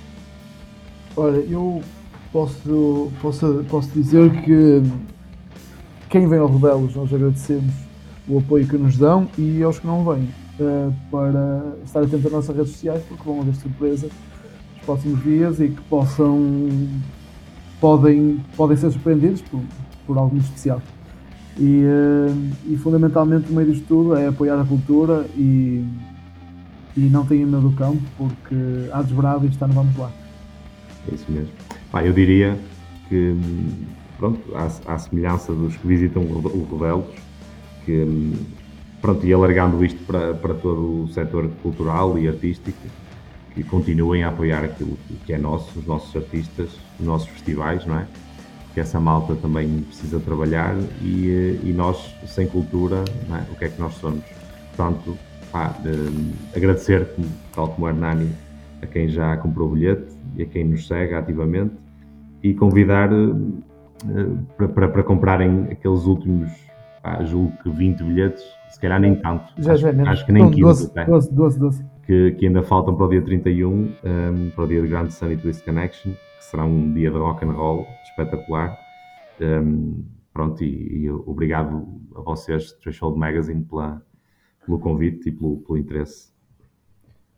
Olha, 1.16 1.38
eu 1.48 1.82
posso, 2.32 3.12
posso, 3.20 3.64
posso 3.68 3.88
dizer 3.90 4.30
que 4.42 4.82
quem 6.08 6.28
vem 6.28 6.38
ao 6.38 6.46
Rebelos 6.46 6.94
nós 6.94 7.12
agradecemos 7.12 7.72
o 8.28 8.38
apoio 8.38 8.66
que 8.66 8.76
nos 8.76 8.96
dão 8.96 9.28
e 9.36 9.62
aos 9.62 9.78
que 9.78 9.86
não 9.86 10.04
vêm 10.04 10.28
uh, 10.60 10.94
para 11.10 11.76
estar 11.84 12.00
atento 12.00 12.26
às 12.26 12.32
nossas 12.32 12.56
redes 12.56 12.72
sociais 12.72 13.02
porque 13.08 13.22
vão 13.24 13.40
haver 13.40 13.54
surpresas 13.56 14.10
próximos 14.84 15.22
dias 15.22 15.60
e 15.60 15.68
que 15.68 15.80
possam 15.82 16.68
podem, 17.80 18.40
podem 18.56 18.76
ser 18.76 18.90
surpreendidos 18.90 19.42
por, 19.42 19.60
por 20.06 20.18
algo 20.18 20.36
especial. 20.38 20.80
E, 21.58 21.84
uh, 21.84 22.52
e 22.66 22.76
fundamentalmente 22.76 23.50
o 23.50 23.54
meio 23.54 23.70
disto 23.70 23.86
tudo 23.86 24.16
é 24.16 24.26
apoiar 24.26 24.60
a 24.60 24.64
cultura 24.64 25.26
e, 25.36 25.84
e 26.96 27.00
não 27.00 27.24
tenham 27.24 27.48
medo 27.48 27.68
do 27.68 27.76
campo 27.76 28.02
porque 28.16 28.54
há 28.92 29.02
desbrado 29.02 29.44
e 29.44 29.48
está 29.48 29.66
no 29.66 29.74
vamos 29.74 29.96
lá. 29.96 30.10
É 31.10 31.14
isso 31.14 31.30
mesmo. 31.30 31.50
Pá, 31.92 32.02
eu 32.02 32.12
diria 32.12 32.58
que, 33.08 33.36
pronto, 34.18 34.40
à, 34.56 34.94
à 34.94 34.98
semelhança 34.98 35.52
dos 35.52 35.76
que 35.76 35.86
visitam 35.86 36.22
o 36.22 36.66
Revelos, 36.72 37.06
que, 37.84 38.32
pronto, 39.00 39.24
e 39.26 39.32
alargando 39.32 39.84
isto 39.84 40.02
para, 40.06 40.34
para 40.34 40.54
todo 40.54 41.04
o 41.04 41.08
setor 41.08 41.48
cultural 41.62 42.18
e 42.18 42.26
artístico, 42.26 42.78
que 43.54 43.62
continuem 43.62 44.24
a 44.24 44.28
apoiar 44.28 44.64
aquilo 44.64 44.98
que 45.24 45.32
é 45.32 45.38
nosso, 45.38 45.78
os 45.78 45.86
nossos 45.86 46.14
artistas, 46.16 46.70
os 46.98 47.06
nossos 47.06 47.28
festivais, 47.28 47.86
não 47.86 47.98
é? 47.98 48.06
Que 48.72 48.80
essa 48.80 48.98
malta 48.98 49.36
também 49.36 49.82
precisa 49.82 50.18
trabalhar 50.18 50.74
e, 51.00 51.60
e 51.62 51.72
nós, 51.74 52.14
sem 52.26 52.48
cultura, 52.48 53.04
é? 53.30 53.52
o 53.52 53.56
que 53.56 53.66
é 53.66 53.68
que 53.68 53.80
nós 53.80 53.94
somos? 53.94 54.24
Portanto, 54.76 55.16
pá, 55.52 55.72
agradecer, 56.54 57.08
tal 57.54 57.68
como 57.68 57.86
o 57.86 57.88
Hernani, 57.88 58.32
a 58.82 58.86
quem 58.86 59.08
já 59.08 59.36
comprou 59.36 59.68
o 59.68 59.72
bilhete 59.74 60.12
e 60.36 60.42
a 60.42 60.46
quem 60.46 60.64
nos 60.64 60.88
segue 60.88 61.14
ativamente 61.14 61.74
e 62.42 62.52
convidar 62.52 63.12
uh, 63.12 63.62
para, 64.56 64.68
para, 64.68 64.88
para, 64.88 65.02
comprarem 65.04 65.68
aqueles 65.70 66.04
últimos, 66.04 66.50
pá, 67.00 67.22
julgo 67.22 67.52
que 67.62 67.70
20 67.70 68.02
bilhetes, 68.02 68.44
se 68.70 68.80
calhar 68.80 69.00
nem 69.00 69.14
tanto. 69.14 69.44
Já, 69.58 69.74
acho, 69.74 69.82
já, 69.82 70.10
acho 70.10 70.26
que 70.26 70.32
nem 70.32 70.50
15. 70.50 70.92
12, 70.92 70.92
12, 71.06 71.32
12, 71.32 71.58
12. 71.60 71.93
Que, 72.06 72.32
que, 72.32 72.46
ainda 72.46 72.62
faltam 72.62 72.94
para 72.94 73.06
o 73.06 73.08
dia 73.08 73.22
31, 73.22 73.72
um, 73.72 74.50
para 74.50 74.64
o 74.64 74.68
dia 74.68 74.82
do 74.82 74.88
Grande 74.88 75.12
Sunny 75.14 75.36
Twist 75.36 75.64
Connection, 75.64 76.12
que 76.12 76.44
será 76.44 76.64
um 76.64 76.92
dia 76.92 77.10
de 77.10 77.16
rock 77.16 77.44
and 77.44 77.52
roll 77.52 77.86
espetacular. 78.04 78.76
Um, 79.40 80.04
pronto, 80.32 80.62
e, 80.62 81.04
e, 81.04 81.10
obrigado 81.10 81.86
a 82.14 82.20
vocês, 82.20 82.72
Threshold 82.72 83.18
Magazine, 83.18 83.64
pela, 83.64 84.02
pelo 84.64 84.78
convite 84.78 85.30
e 85.30 85.32
pelo, 85.32 85.58
pelo 85.58 85.78
interesse. 85.78 86.32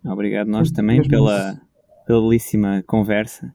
Obrigado 0.05 0.49
nós 0.49 0.71
também 0.71 1.01
pela, 1.07 1.61
pela 2.07 2.21
belíssima 2.21 2.83
conversa 2.87 3.55